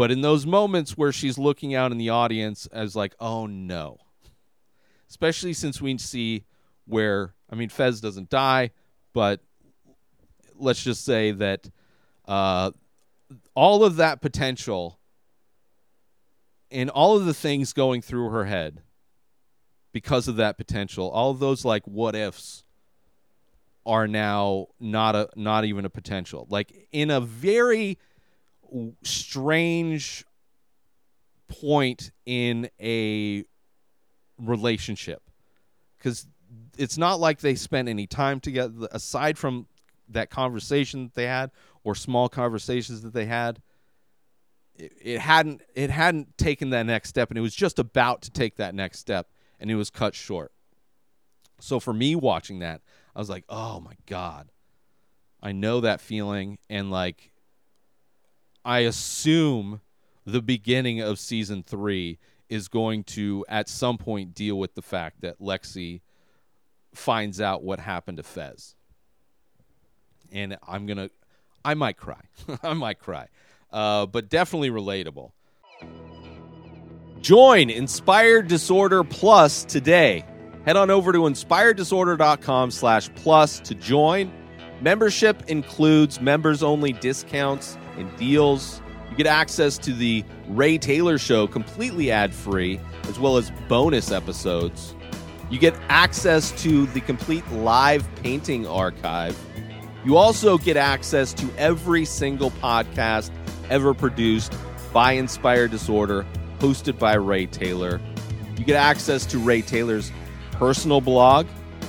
But 0.01 0.11
in 0.11 0.23
those 0.23 0.47
moments 0.47 0.97
where 0.97 1.13
she's 1.13 1.37
looking 1.37 1.75
out 1.75 1.93
in 1.93 1.99
the 1.99 2.09
audience 2.09 2.65
as 2.73 2.97
like, 2.97 3.15
oh 3.21 3.45
no. 3.45 3.99
Especially 5.11 5.53
since 5.53 5.83
we 5.83 5.99
see 5.99 6.47
where 6.87 7.35
I 7.51 7.55
mean 7.55 7.69
Fez 7.69 8.01
doesn't 8.01 8.31
die, 8.31 8.71
but 9.13 9.43
let's 10.57 10.83
just 10.83 11.05
say 11.05 11.33
that 11.33 11.69
uh, 12.27 12.71
all 13.55 13.85
of 13.85 13.97
that 13.97 14.23
potential 14.23 14.99
and 16.71 16.89
all 16.89 17.19
of 17.19 17.27
the 17.27 17.35
things 17.35 17.75
going 17.75 18.01
through 18.01 18.31
her 18.31 18.47
head 18.47 18.81
because 19.93 20.29
of 20.29 20.37
that 20.37 20.57
potential, 20.57 21.11
all 21.11 21.31
of 21.31 21.41
those 21.41 21.63
like 21.63 21.87
what 21.87 22.17
ifs 22.17 22.65
are 23.85 24.09
now 24.09 24.69
not 24.81 25.15
a 25.15 25.29
not 25.37 25.67
even 25.67 25.85
a 25.85 25.91
potential. 25.91 26.47
Like 26.49 26.89
in 26.91 27.11
a 27.11 27.21
very 27.21 27.99
strange 29.03 30.25
point 31.49 32.13
in 32.25 32.71
a 32.81 33.45
relationship. 34.39 35.23
Because 35.99 36.27
it's 36.79 36.97
not 36.97 37.21
like 37.21 37.41
they 37.41 37.55
spent 37.55 37.89
any 37.89 38.07
time 38.07 38.41
together 38.41 38.89
aside 38.93 39.39
from 39.39 39.67
that 40.09 40.31
conversation 40.31 41.05
that 41.05 41.15
they 41.15 41.27
had 41.27 41.51
or 41.85 41.95
small 41.95 42.29
conversations 42.29 43.03
that 43.03 43.13
they 43.13 43.27
had 43.27 43.61
it, 44.75 44.93
it 45.01 45.21
hadn't 45.21 45.63
it 45.75 45.91
hadn't 45.91 46.37
taken 46.37 46.71
that 46.71 46.87
next 46.87 47.11
step 47.11 47.31
and 47.31 47.39
it 47.39 47.43
was 47.43 47.55
just 47.55 47.79
about 47.79 48.23
to 48.23 48.31
take 48.31 48.57
that 48.57 48.75
next 48.75 48.99
step 48.99 49.29
and 49.61 49.71
it 49.71 49.75
was 49.77 49.91
cut 49.91 50.15
short. 50.15 50.53
So 51.61 51.79
for 51.79 51.93
me 51.93 52.17
watching 52.17 52.61
that 52.61 52.81
i 53.15 53.19
was 53.19 53.29
like 53.29 53.45
oh 53.49 53.81
my 53.81 53.95
god. 54.07 54.51
I 55.43 55.53
know 55.53 55.81
that 55.81 56.01
feeling 56.01 56.59
and 56.69 56.91
like 56.91 57.30
I 58.65 58.81
assume 58.81 59.81
the 60.25 60.43
beginning 60.43 61.01
of 61.01 61.19
season 61.19 61.63
three 61.63 62.19
is 62.49 62.69
going 62.69 63.05
to 63.05 63.45
at 63.49 63.69
some 63.69 63.97
point 63.97 64.35
deal 64.35 64.59
with 64.59 64.75
the 64.75 64.83
fact 64.83 65.21
that 65.23 65.41
Lexi 65.41 66.01
finds 66.95 67.41
out 67.41 67.63
what 67.63 67.79
happened 67.79 68.17
to 68.19 68.23
Fez. 68.23 68.75
And 70.33 70.59
I'm 70.67 70.87
gonna 70.87 71.11
I 71.65 71.75
might 71.75 71.97
cry. 71.97 72.21
I 72.63 72.75
might 72.75 72.99
cry. 72.99 73.29
Uh, 73.73 74.07
but 74.07 74.29
definitely 74.29 74.71
relatable. 74.71 75.33
Join 77.21 77.71
Inspired 77.71 78.49
Disorder 78.49 79.05
Plus 79.05 79.65
today. 79.65 80.25
Head 80.65 80.77
on 80.77 80.91
over 80.91 81.13
to 81.13 81.21
inspireddisorder.com 81.21 82.71
slash 82.71 83.09
plus 83.15 83.61
to 83.61 83.75
join. 83.75 84.33
Membership 84.81 85.43
includes 85.49 86.21
members 86.21 86.63
only 86.63 86.93
discounts 86.93 87.77
and 87.97 88.15
deals. 88.17 88.81
You 89.11 89.17
get 89.17 89.27
access 89.27 89.77
to 89.79 89.93
the 89.93 90.25
Ray 90.49 90.79
Taylor 90.79 91.19
Show 91.19 91.47
completely 91.47 92.11
ad 92.11 92.33
free, 92.33 92.81
as 93.09 93.19
well 93.19 93.37
as 93.37 93.51
bonus 93.69 94.11
episodes. 94.11 94.95
You 95.51 95.59
get 95.59 95.75
access 95.89 96.53
to 96.63 96.87
the 96.87 97.01
complete 97.01 97.49
live 97.51 98.09
painting 98.17 98.67
archive. 98.67 99.37
You 100.05 100.17
also 100.17 100.59
get 100.59 100.77
access 100.77 101.35
to 101.35 101.49
every 101.59 102.05
single 102.05 102.53
podcast 102.53 103.31
ever 103.69 103.93
produced 103.93 104.55
by 104.93 105.13
Inspired 105.13 105.71
Disorder, 105.71 106.25
hosted 106.59 106.99
by 106.99 107.15
Ray 107.15 107.47
Taylor. 107.47 108.01
You 108.57 108.65
get 108.65 108.77
access 108.77 109.27
to 109.27 109.39
Ray 109.39 109.63
Taylor's 109.63 110.13
personal 110.53 111.01
blog, 111.01 111.47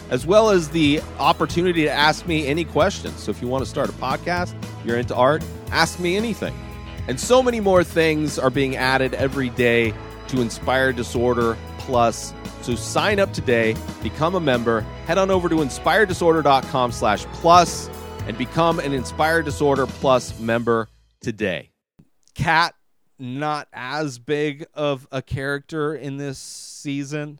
as 0.10 0.26
well 0.26 0.50
as 0.50 0.70
the 0.70 1.02
opportunity 1.20 1.84
to 1.84 1.92
ask 1.92 2.26
me 2.28 2.48
any 2.48 2.66
questions. 2.66 3.22
So 3.22 3.32
if 3.32 3.42
you 3.42 3.48
want 3.48 3.64
to 3.64 3.70
start 3.70 3.90
a 3.90 3.94
podcast, 3.94 4.56
you're 4.86 4.98
into 4.98 5.16
art, 5.16 5.44
ask 5.72 6.00
me 6.00 6.16
anything. 6.18 6.54
And 7.08 7.20
so 7.20 7.42
many 7.42 7.60
more 7.60 7.84
things 7.84 8.38
are 8.38 8.50
being 8.50 8.76
added 8.76 9.14
every 9.16 9.50
day 9.50 9.94
to 10.28 10.42
Inspired 10.42 10.96
Disorder 10.96 11.58
Plus. 11.80 12.34
So 12.62 12.76
sign 12.76 13.20
up 13.20 13.34
today, 13.34 13.76
become 14.04 14.36
a 14.36 14.40
member, 14.40 14.82
head 15.08 15.18
on 15.18 15.32
over 15.32 15.50
to 15.50 15.56
inspireddisorder.com 15.56 16.92
slash 16.92 17.26
plus 17.34 17.90
and 18.28 18.38
become 18.38 18.80
an 18.80 18.94
Inspired 18.94 19.46
Disorder 19.46 19.88
Plus 19.88 20.40
member 20.40 20.88
today. 21.22 21.72
Cat, 22.36 22.76
not 23.18 23.68
as 23.74 24.20
big 24.20 24.66
of 24.74 25.08
a 25.12 25.22
character 25.22 25.96
in 25.96 26.18
this 26.18 26.38
season. 26.38 27.40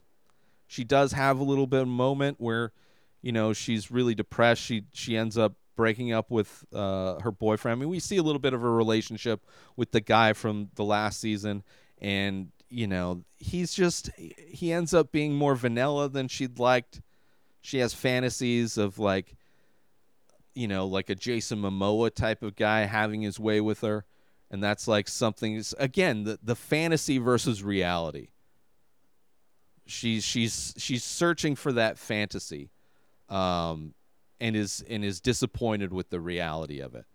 She 0.66 0.84
does 0.84 1.12
have 1.12 1.38
a 1.38 1.44
little 1.44 1.66
bit 1.66 1.82
of 1.82 1.88
moment 1.88 2.40
where, 2.40 2.72
you 3.20 3.32
know, 3.32 3.52
she's 3.52 3.90
really 3.90 4.14
depressed. 4.14 4.62
She 4.62 4.84
she 4.92 5.16
ends 5.16 5.38
up 5.38 5.54
breaking 5.76 6.12
up 6.12 6.30
with 6.30 6.64
uh, 6.72 7.20
her 7.20 7.30
boyfriend. 7.30 7.78
I 7.78 7.80
mean, 7.80 7.88
we 7.88 8.00
see 8.00 8.16
a 8.16 8.22
little 8.22 8.40
bit 8.40 8.54
of 8.54 8.62
a 8.62 8.70
relationship 8.70 9.44
with 9.76 9.92
the 9.92 10.00
guy 10.00 10.32
from 10.32 10.70
the 10.74 10.84
last 10.84 11.20
season, 11.20 11.62
and 12.00 12.50
you 12.72 12.86
know, 12.86 13.22
he's 13.38 13.74
just 13.74 14.10
he 14.16 14.72
ends 14.72 14.94
up 14.94 15.12
being 15.12 15.34
more 15.34 15.54
vanilla 15.54 16.08
than 16.08 16.26
she'd 16.26 16.58
liked. 16.58 17.02
She 17.60 17.78
has 17.78 17.92
fantasies 17.92 18.78
of 18.78 18.98
like, 18.98 19.36
you 20.54 20.66
know, 20.66 20.86
like 20.86 21.10
a 21.10 21.14
Jason 21.14 21.60
Momoa 21.60 22.12
type 22.12 22.42
of 22.42 22.56
guy 22.56 22.80
having 22.80 23.20
his 23.20 23.38
way 23.38 23.60
with 23.60 23.82
her, 23.82 24.06
and 24.50 24.62
that's 24.62 24.88
like 24.88 25.06
something. 25.06 25.62
Again, 25.78 26.24
the 26.24 26.38
the 26.42 26.56
fantasy 26.56 27.18
versus 27.18 27.62
reality. 27.62 28.28
She's 29.86 30.24
she's 30.24 30.74
she's 30.78 31.04
searching 31.04 31.56
for 31.56 31.72
that 31.72 31.98
fantasy, 31.98 32.70
um, 33.28 33.94
and 34.42 34.56
is 34.56 34.84
and 34.90 35.04
is 35.04 35.20
disappointed 35.20 35.92
with 35.92 36.10
the 36.10 36.20
reality 36.20 36.80
of 36.80 36.94
it. 36.94 37.06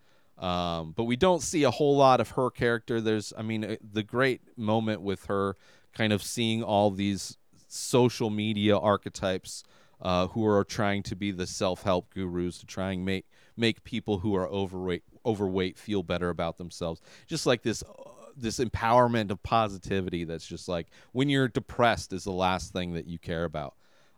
Um, 0.42 0.94
but 0.96 1.04
we 1.04 1.16
don't 1.16 1.42
see 1.42 1.64
a 1.64 1.72
whole 1.72 1.98
lot 1.98 2.22
of 2.22 2.32
her 2.32 2.50
character. 2.50 3.02
There's, 3.02 3.34
I 3.38 3.42
mean, 3.42 3.64
uh, 3.64 3.76
the 3.82 4.04
great 4.04 4.42
moment 4.56 5.02
with 5.02 5.26
her 5.26 5.56
kind 5.94 6.14
of 6.14 6.24
seeing 6.24 6.64
all 6.64 6.92
these 6.92 7.38
social 7.68 8.30
media 8.30 8.78
archetypes 8.78 9.64
uh, 10.00 10.28
who 10.28 10.46
are 10.46 10.64
trying 10.64 11.04
to 11.04 11.16
be 11.16 11.32
the 11.32 11.48
self-help 11.48 12.14
gurus 12.14 12.60
to 12.60 12.66
try 12.66 12.92
and 12.92 13.04
make 13.04 13.26
make 13.58 13.84
people 13.84 14.20
who 14.20 14.36
are 14.36 14.48
overweight 14.48 15.04
overweight 15.26 15.78
feel 15.78 16.04
better 16.04 16.30
about 16.30 16.58
themselves. 16.58 17.02
Just 17.28 17.46
like 17.46 17.64
this 17.64 17.84
uh, 17.84 18.12
this 18.38 18.60
empowerment 18.60 19.32
of 19.32 19.42
positivity 19.44 20.24
that's 20.24 20.48
just 20.48 20.70
like 20.70 20.88
when 21.12 21.28
you're 21.28 21.48
depressed 21.48 22.14
is 22.14 22.24
the 22.24 22.32
last 22.32 22.72
thing 22.72 22.94
that 22.94 23.08
you 23.08 23.20
care 23.20 23.44
about. 23.44 23.74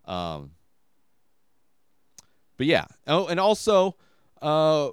Um, 0.06 0.52
but 2.60 2.68
yeah. 2.68 2.86
Oh, 3.08 3.28
and 3.28 3.40
also 3.40 3.96
uh, 4.42 4.90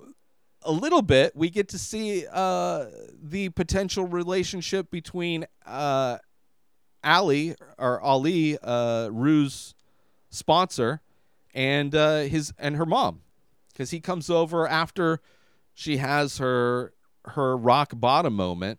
a 0.62 0.70
little 0.70 1.02
bit 1.02 1.34
we 1.34 1.50
get 1.50 1.68
to 1.70 1.78
see 1.78 2.24
uh, 2.32 2.86
the 3.20 3.48
potential 3.50 4.06
relationship 4.06 4.88
between 4.88 5.46
uh, 5.66 6.18
Ali 7.02 7.56
or 7.76 8.00
Ali, 8.00 8.56
uh, 8.62 9.08
Rue's 9.10 9.74
sponsor, 10.30 11.00
and 11.54 11.92
uh, 11.92 12.20
his 12.20 12.54
and 12.56 12.76
her 12.76 12.86
mom, 12.86 13.22
because 13.72 13.90
he 13.90 13.98
comes 13.98 14.30
over 14.30 14.68
after 14.68 15.20
she 15.74 15.96
has 15.96 16.38
her 16.38 16.92
her 17.24 17.56
rock 17.56 17.90
bottom 17.96 18.34
moment. 18.34 18.78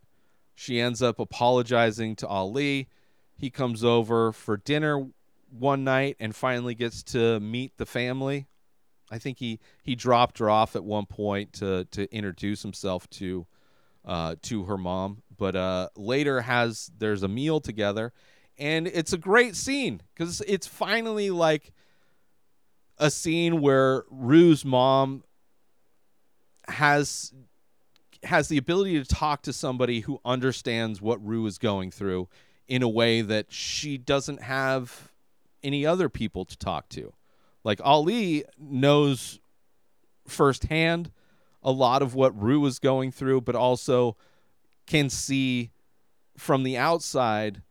She 0.56 0.80
ends 0.80 1.02
up 1.02 1.20
apologizing 1.20 2.16
to 2.16 2.28
Ali. 2.28 2.88
He 3.36 3.50
comes 3.50 3.84
over 3.84 4.32
for 4.32 4.56
dinner 4.56 5.08
one 5.52 5.84
night 5.84 6.16
and 6.22 6.34
finally 6.34 6.74
gets 6.74 7.04
to 7.04 7.42
meet 7.42 7.78
the 7.78 7.86
family. 7.86 8.48
I 9.10 9.18
think 9.18 9.40
he 9.40 9.60
he 9.84 9.96
dropped 9.96 10.40
her 10.40 10.50
off 10.50 10.76
at 10.76 10.84
one 10.84 11.06
point 11.06 11.54
to 11.54 11.86
to 11.92 12.14
introduce 12.14 12.62
himself 12.62 13.10
to 13.12 13.48
uh, 14.06 14.36
to 14.44 14.64
her 14.64 14.78
mom, 14.78 15.22
but 15.36 15.56
uh, 15.56 15.90
later 15.96 16.42
has 16.42 16.92
there's 16.98 17.24
a 17.24 17.28
meal 17.28 17.60
together, 17.60 18.14
and 18.58 18.88
it's 18.88 19.14
a 19.14 19.18
great 19.18 19.56
scene 19.56 20.02
because 20.14 20.42
it's 20.48 20.68
finally 20.68 21.30
like 21.30 21.74
a 22.98 23.12
scene 23.12 23.62
where 23.62 24.06
Rue's 24.10 24.66
mom 24.66 25.24
has 26.68 27.34
has 28.24 28.48
the 28.48 28.58
ability 28.58 29.02
to 29.02 29.06
talk 29.06 29.42
to 29.44 29.54
somebody 29.54 30.02
who 30.02 30.20
understands 30.26 31.02
what 31.02 31.26
Rue 31.26 31.46
is 31.46 31.58
going 31.58 31.92
through 31.92 32.28
in 32.68 32.82
a 32.82 32.90
way 32.90 33.22
that 33.22 33.52
she 33.52 33.98
doesn't 33.98 34.42
have 34.42 35.12
any 35.64 35.86
other 35.86 36.10
people 36.10 36.46
to 36.46 36.58
talk 36.58 36.90
to. 36.90 37.14
Like 37.68 37.82
Ali 37.84 38.46
knows 38.58 39.42
firsthand 40.26 41.12
a 41.62 41.70
lot 41.70 42.02
of 42.02 42.16
what 42.16 42.42
Rue 42.42 42.66
is 42.66 42.80
going 42.80 43.12
through, 43.12 43.42
but 43.42 43.56
also 43.56 44.16
can 44.86 45.10
see 45.10 45.72
from 46.38 46.64
the 46.64 46.78
outside 46.78 47.64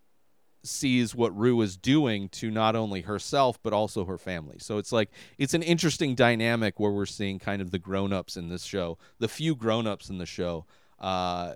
sees 0.62 1.14
what 1.14 1.35
Rue 1.35 1.59
is 1.62 1.78
doing 1.78 2.28
to 2.28 2.50
not 2.50 2.76
only 2.76 3.00
herself 3.00 3.59
but 3.62 3.72
also 3.72 4.04
her 4.04 4.18
family. 4.18 4.56
So 4.59 4.76
it's 4.76 4.92
like 4.92 5.09
it's 5.38 5.54
an 5.54 5.62
interesting 5.62 6.14
dynamic 6.14 6.78
where 6.78 6.92
we're 6.92 7.06
seeing 7.06 7.38
kind 7.38 7.62
of 7.62 7.70
the 7.70 7.78
grown-ups 7.78 8.37
in 8.37 8.50
this 8.50 8.64
show, 8.64 8.98
the 9.18 9.28
few 9.28 9.56
grown-ups 9.56 10.11
in 10.11 10.18
the 10.18 10.26
show, 10.26 10.66
uh, 10.98 11.54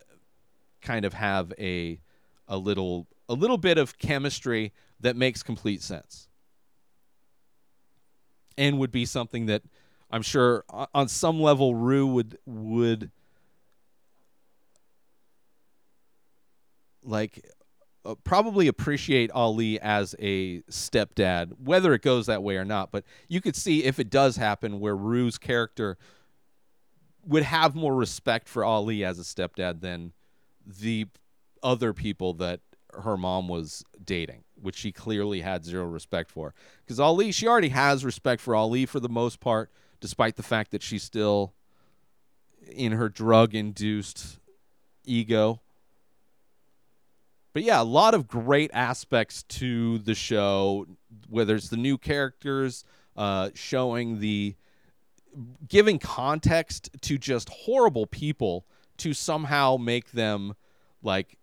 kind 0.80 1.04
of 1.04 1.12
have 1.12 1.52
a 1.58 2.00
a 2.48 2.56
little 2.56 3.06
a 3.28 3.34
little 3.34 3.58
bit 3.58 3.76
of 3.76 3.98
chemistry 3.98 4.72
that 4.98 5.14
makes 5.14 5.42
complete 5.42 5.82
sense. 5.82 6.29
And 8.60 8.78
would 8.78 8.92
be 8.92 9.06
something 9.06 9.46
that 9.46 9.62
I'm 10.10 10.20
sure 10.20 10.64
on 10.94 11.08
some 11.08 11.40
level 11.40 11.74
Rue 11.74 12.06
would 12.06 12.36
would 12.44 13.10
like 17.02 17.42
uh, 18.04 18.16
probably 18.22 18.68
appreciate 18.68 19.30
Ali 19.30 19.80
as 19.80 20.14
a 20.18 20.60
stepdad, 20.62 21.52
whether 21.58 21.94
it 21.94 22.02
goes 22.02 22.26
that 22.26 22.42
way 22.42 22.56
or 22.56 22.64
not. 22.66 22.92
But 22.92 23.04
you 23.28 23.40
could 23.40 23.56
see 23.56 23.84
if 23.84 23.98
it 23.98 24.10
does 24.10 24.36
happen, 24.36 24.78
where 24.78 24.96
Rue's 24.96 25.38
character 25.38 25.96
would 27.26 27.44
have 27.44 27.74
more 27.74 27.94
respect 27.94 28.46
for 28.46 28.62
Ali 28.62 29.02
as 29.04 29.18
a 29.18 29.22
stepdad 29.22 29.80
than 29.80 30.12
the 30.66 31.06
other 31.62 31.94
people 31.94 32.34
that 32.34 32.60
her 32.94 33.16
mom 33.16 33.48
was 33.48 33.84
dating, 34.04 34.44
which 34.60 34.76
she 34.76 34.92
clearly 34.92 35.40
had 35.40 35.64
zero 35.64 35.84
respect 35.84 36.30
for. 36.30 36.54
Because 36.84 37.00
Ali, 37.00 37.32
she 37.32 37.46
already 37.46 37.70
has 37.70 38.04
respect 38.04 38.40
for 38.40 38.54
Ali 38.54 38.86
for 38.86 39.00
the 39.00 39.08
most 39.08 39.40
part, 39.40 39.70
despite 40.00 40.36
the 40.36 40.42
fact 40.42 40.70
that 40.70 40.82
she's 40.82 41.02
still 41.02 41.52
in 42.70 42.92
her 42.92 43.08
drug 43.08 43.54
induced 43.54 44.38
ego 45.04 45.60
but 47.52 47.62
yeah, 47.62 47.80
a 47.80 47.84
lot 47.84 48.14
of 48.14 48.28
great 48.28 48.70
aspects 48.72 49.42
to 49.44 49.98
the 49.98 50.14
show, 50.14 50.86
whether 51.28 51.56
it's 51.56 51.68
the 51.68 51.76
new 51.76 51.98
characters, 51.98 52.84
uh, 53.16 53.50
showing 53.54 54.20
the 54.20 54.54
giving 55.68 55.98
context 55.98 56.90
to 57.02 57.18
just 57.18 57.48
horrible 57.48 58.06
people 58.06 58.66
to 58.98 59.12
somehow 59.14 59.76
make 59.76 60.12
them 60.12 60.54
like 61.02 61.38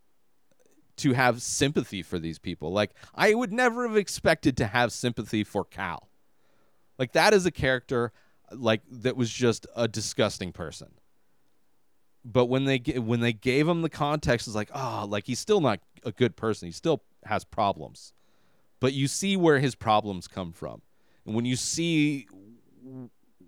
to 0.97 1.13
have 1.13 1.41
sympathy 1.41 2.01
for 2.01 2.19
these 2.19 2.39
people. 2.39 2.71
Like 2.71 2.91
I 3.15 3.33
would 3.33 3.53
never 3.53 3.87
have 3.87 3.97
expected 3.97 4.57
to 4.57 4.67
have 4.67 4.91
sympathy 4.91 5.43
for 5.43 5.63
Cal. 5.63 6.09
Like 6.97 7.13
that 7.13 7.33
is 7.33 7.45
a 7.45 7.51
character 7.51 8.11
like 8.51 8.81
that 8.89 9.17
was 9.17 9.29
just 9.29 9.67
a 9.75 9.87
disgusting 9.87 10.51
person 10.51 10.89
but 12.29 12.45
when 12.47 12.65
they 12.65 12.77
when 12.97 13.21
they 13.21 13.31
gave 13.31 13.67
him 13.67 13.81
the 13.81 13.89
context, 13.89 14.47
it's 14.47 14.55
like, 14.55 14.69
oh, 14.73 15.05
like 15.07 15.25
he's 15.25 15.39
still 15.39 15.61
not 15.61 15.79
a 16.03 16.11
good 16.11 16.35
person. 16.35 16.67
He 16.67 16.71
still 16.73 17.01
has 17.23 17.45
problems, 17.45 18.13
but 18.79 18.93
you 18.93 19.07
see 19.07 19.37
where 19.37 19.59
his 19.59 19.75
problems 19.75 20.27
come 20.27 20.51
from, 20.51 20.81
and 21.25 21.35
when 21.35 21.45
you 21.45 21.55
see 21.55 22.27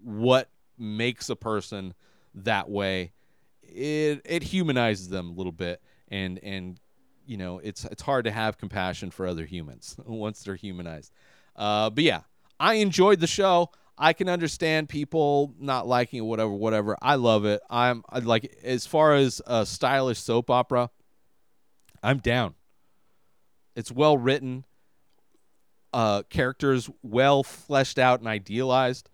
what 0.01 0.49
makes 0.77 1.29
a 1.29 1.35
person 1.35 1.93
that 2.33 2.69
way, 2.69 3.11
it 3.61 4.21
it 4.23 4.43
humanizes 4.43 5.09
them 5.09 5.31
a 5.31 5.33
little 5.33 5.51
bit, 5.51 5.81
and 6.07 6.39
and 6.41 6.79
you 7.29 7.37
know 7.37 7.59
it's 7.59 7.85
it's 7.85 8.01
hard 8.01 8.25
to 8.25 8.31
have 8.31 8.57
compassion 8.57 9.11
for 9.11 9.27
other 9.27 9.45
humans 9.45 9.95
once 10.05 10.43
they're 10.43 10.55
humanized. 10.55 11.13
Uh, 11.55 11.89
but 11.89 12.03
yeah, 12.03 12.21
I 12.59 12.75
enjoyed 12.75 13.19
the 13.19 13.27
show. 13.27 13.69
I 13.97 14.13
can 14.13 14.29
understand 14.29 14.89
people 14.89 15.53
not 15.59 15.87
liking 15.87 16.19
it, 16.19 16.25
whatever, 16.25 16.51
whatever. 16.51 16.97
I 17.01 17.15
love 17.15 17.45
it. 17.45 17.61
I'm 17.69 18.03
I 18.09 18.19
like 18.19 18.57
as 18.63 18.87
far 18.87 19.13
as 19.13 19.41
a 19.45 19.65
stylish 19.65 20.19
soap 20.19 20.49
opera. 20.49 20.89
I'm 22.01 22.17
down. 22.17 22.55
It's 23.75 23.91
well 23.91 24.17
written. 24.17 24.65
Uh, 25.91 26.23
characters 26.29 26.89
well 27.01 27.43
fleshed 27.43 27.97
out 27.97 28.19
and 28.19 28.27
idealized, 28.27 29.09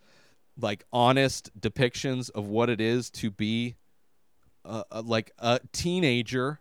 like 0.60 0.84
honest 0.92 1.50
depictions 1.60 2.30
of 2.32 2.48
what 2.48 2.70
it 2.70 2.82
is 2.82 3.10
to 3.10 3.32
be, 3.32 3.76
uh, 4.66 4.84
uh, 4.92 5.02
like 5.04 5.32
a 5.40 5.60
teenager. 5.72 6.60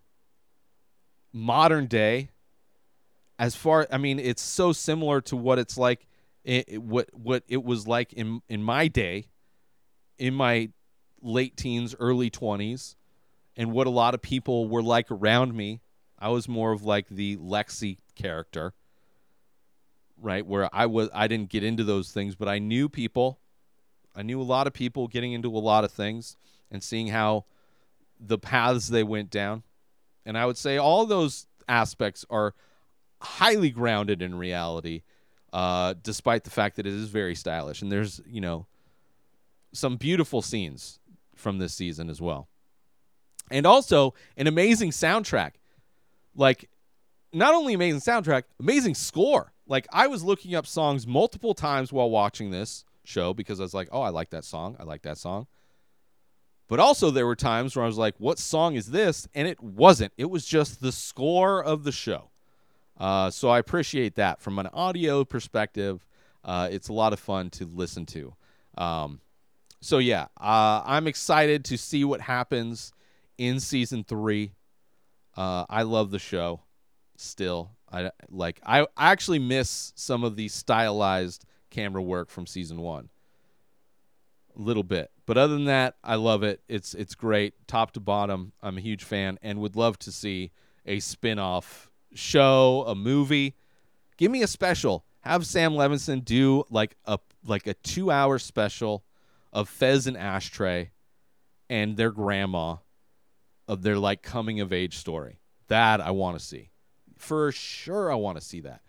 Modern 1.34 1.86
day. 1.86 2.30
As 3.40 3.56
far, 3.56 3.88
I 3.90 3.98
mean, 3.98 4.20
it's 4.20 4.40
so 4.40 4.72
similar 4.72 5.20
to 5.22 5.36
what 5.36 5.58
it's 5.58 5.76
like 5.76 6.06
it, 6.44 6.64
it- 6.68 6.82
what 6.82 7.10
what 7.12 7.42
it 7.48 7.64
was 7.64 7.86
like 7.88 8.12
in 8.12 8.40
in 8.48 8.62
my 8.62 8.86
day, 8.86 9.26
in 10.16 10.32
my 10.34 10.70
late 11.20 11.56
teens, 11.56 11.94
early 11.98 12.30
twenties, 12.30 12.94
and 13.56 13.72
what 13.72 13.88
a 13.88 13.90
lot 13.90 14.14
of 14.14 14.22
people 14.22 14.68
were 14.68 14.82
like 14.82 15.10
around 15.10 15.54
me. 15.54 15.80
I 16.18 16.28
was 16.28 16.48
more 16.48 16.70
of 16.70 16.84
like 16.84 17.08
the 17.08 17.36
Lexi 17.38 17.98
character, 18.14 18.72
right? 20.16 20.46
Where 20.46 20.68
I 20.72 20.86
was, 20.86 21.08
I 21.12 21.26
didn't 21.26 21.50
get 21.50 21.64
into 21.64 21.82
those 21.82 22.12
things, 22.12 22.36
but 22.36 22.48
I 22.48 22.60
knew 22.60 22.88
people. 22.88 23.40
I 24.14 24.22
knew 24.22 24.40
a 24.40 24.44
lot 24.44 24.68
of 24.68 24.72
people 24.72 25.08
getting 25.08 25.32
into 25.32 25.48
a 25.48 25.58
lot 25.58 25.82
of 25.82 25.90
things 25.90 26.36
and 26.70 26.82
seeing 26.84 27.08
how 27.08 27.46
the 28.20 28.38
paths 28.38 28.86
they 28.88 29.02
went 29.02 29.30
down. 29.30 29.64
And 30.26 30.38
I 30.38 30.46
would 30.46 30.56
say 30.56 30.76
all 30.76 31.06
those 31.06 31.46
aspects 31.68 32.24
are 32.30 32.54
highly 33.20 33.70
grounded 33.70 34.22
in 34.22 34.34
reality 34.34 35.02
uh, 35.52 35.94
despite 36.02 36.44
the 36.44 36.50
fact 36.50 36.76
that 36.76 36.87
it 36.87 36.92
is 36.92 37.08
very 37.08 37.34
stylish. 37.34 37.80
And 37.80 37.90
there's, 37.90 38.20
you 38.26 38.40
know, 38.40 38.66
some 39.72 39.96
beautiful 39.96 40.42
scenes 40.42 40.98
from 41.37 41.58
this 41.58 41.72
season 41.72 42.10
as 42.10 42.20
well. 42.20 42.48
And 43.50 43.66
also 43.66 44.14
an 44.37 44.46
amazing 44.46 44.90
soundtrack. 44.90 45.52
Like, 46.34 46.68
not 47.32 47.54
only 47.54 47.74
amazing 47.74 48.00
soundtrack, 48.00 48.44
amazing 48.58 48.94
score. 48.96 49.52
Like, 49.66 49.87
I 49.92 50.08
was 50.08 50.24
looking 50.24 50.54
up 50.56 50.66
songs 50.66 51.06
multiple 51.06 51.54
times 51.54 51.92
while 51.92 52.10
watching 52.10 52.50
this 52.50 52.84
show 53.04 53.32
because 53.32 53.60
I 53.60 53.62
was 53.62 53.74
like, 53.74 53.88
oh, 53.92 54.02
I 54.02 54.08
like 54.08 54.30
that 54.30 54.44
song. 54.44 54.76
I 54.80 54.82
like 54.82 55.02
that 55.02 55.18
song. 55.18 55.46
But 56.68 56.81
also, 56.81 57.11
there 57.11 57.27
were 57.27 57.37
times 57.37 57.77
where 57.77 57.85
I 57.85 57.88
was 57.88 57.98
like, 57.98 58.14
what 58.18 58.38
song 58.38 58.74
is 58.74 58.87
this? 58.87 59.29
And 59.35 59.46
it 59.46 59.62
wasn't. 59.62 60.12
It 60.16 60.31
was 60.31 60.46
just 60.46 60.81
the 60.81 60.92
score 60.92 61.62
of 61.62 61.85
the 61.85 61.92
show. 61.92 62.31
Uh, 62.98 63.31
so 63.31 63.48
I 63.48 63.59
appreciate 63.59 64.14
that 64.16 64.40
from 64.40 64.59
an 64.59 64.68
audio 64.68 65.24
perspective. 65.24 66.07
Uh, 66.42 66.68
it's 66.70 66.88
a 66.88 66.92
lot 66.92 67.12
of 67.12 67.18
fun 67.18 67.50
to 67.50 67.66
listen 67.66 68.07
to. 68.07 68.35
Um, 68.79 69.20
so 69.81 69.98
yeah, 69.98 70.27
uh, 70.40 70.83
I'm 70.85 71.07
excited 71.07 71.64
to 71.66 71.77
see 71.77 72.05
what 72.05 72.20
happens 72.20 72.92
in 73.37 73.61
season 73.61 74.05
three. 74.05 74.53
Uh, 75.37 75.66
I 75.68 75.83
love 75.83 76.11
the 76.11 76.18
show 76.18 76.61
still. 77.16 77.70
I 77.92 78.11
like. 78.31 78.61
I, 78.64 78.83
I 78.96 79.12
actually 79.12 79.38
miss 79.38 79.92
some 79.94 80.24
of 80.24 80.37
the 80.37 80.48
stylized 80.48 81.44
camera 81.70 82.03
work 82.03 82.31
from 82.31 82.46
season 82.46 82.81
one. 82.81 83.11
Little 84.56 84.84
bit, 84.84 85.10
but 85.26 85.36
other 85.36 85.54
than 85.54 85.64
that, 85.64 85.96
I 86.04 86.14
love 86.14 86.44
it. 86.44 86.60
It's 86.68 86.94
it's 86.94 87.16
great, 87.16 87.66
top 87.66 87.90
to 87.92 88.00
bottom. 88.00 88.52
I'm 88.62 88.78
a 88.78 88.80
huge 88.80 89.02
fan, 89.02 89.36
and 89.42 89.60
would 89.60 89.74
love 89.74 89.98
to 90.00 90.12
see 90.12 90.52
a 90.86 91.00
spin-off 91.00 91.90
show, 92.14 92.84
a 92.86 92.94
movie. 92.94 93.56
Give 94.16 94.30
me 94.30 94.42
a 94.42 94.46
special. 94.46 95.04
Have 95.22 95.44
Sam 95.44 95.72
Levinson 95.72 96.24
do 96.24 96.64
like 96.70 96.96
a 97.04 97.18
like 97.44 97.66
a 97.66 97.74
two 97.74 98.12
hour 98.12 98.38
special 98.38 99.04
of 99.52 99.68
Fez 99.68 100.06
and 100.06 100.16
Ashtray 100.16 100.90
and 101.68 101.96
their 101.96 102.12
grandma 102.12 102.76
of 103.66 103.82
their 103.82 103.98
like 103.98 104.22
coming 104.22 104.60
of 104.60 104.72
age 104.72 104.96
story. 104.98 105.40
That 105.68 106.00
I 106.00 106.12
want 106.12 106.38
to 106.38 106.44
see. 106.44 106.70
For 107.16 107.50
sure 107.50 108.12
I 108.12 108.16
want 108.16 108.38
to 108.38 108.44
see 108.44 108.60
that. 108.60 108.82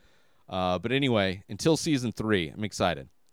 Uh, 0.47 0.78
but 0.78 0.91
anyway, 0.91 1.43
until 1.49 1.78
season 1.78 2.12
three, 2.12 2.49
I'm 2.49 2.63
excited. 2.63 3.10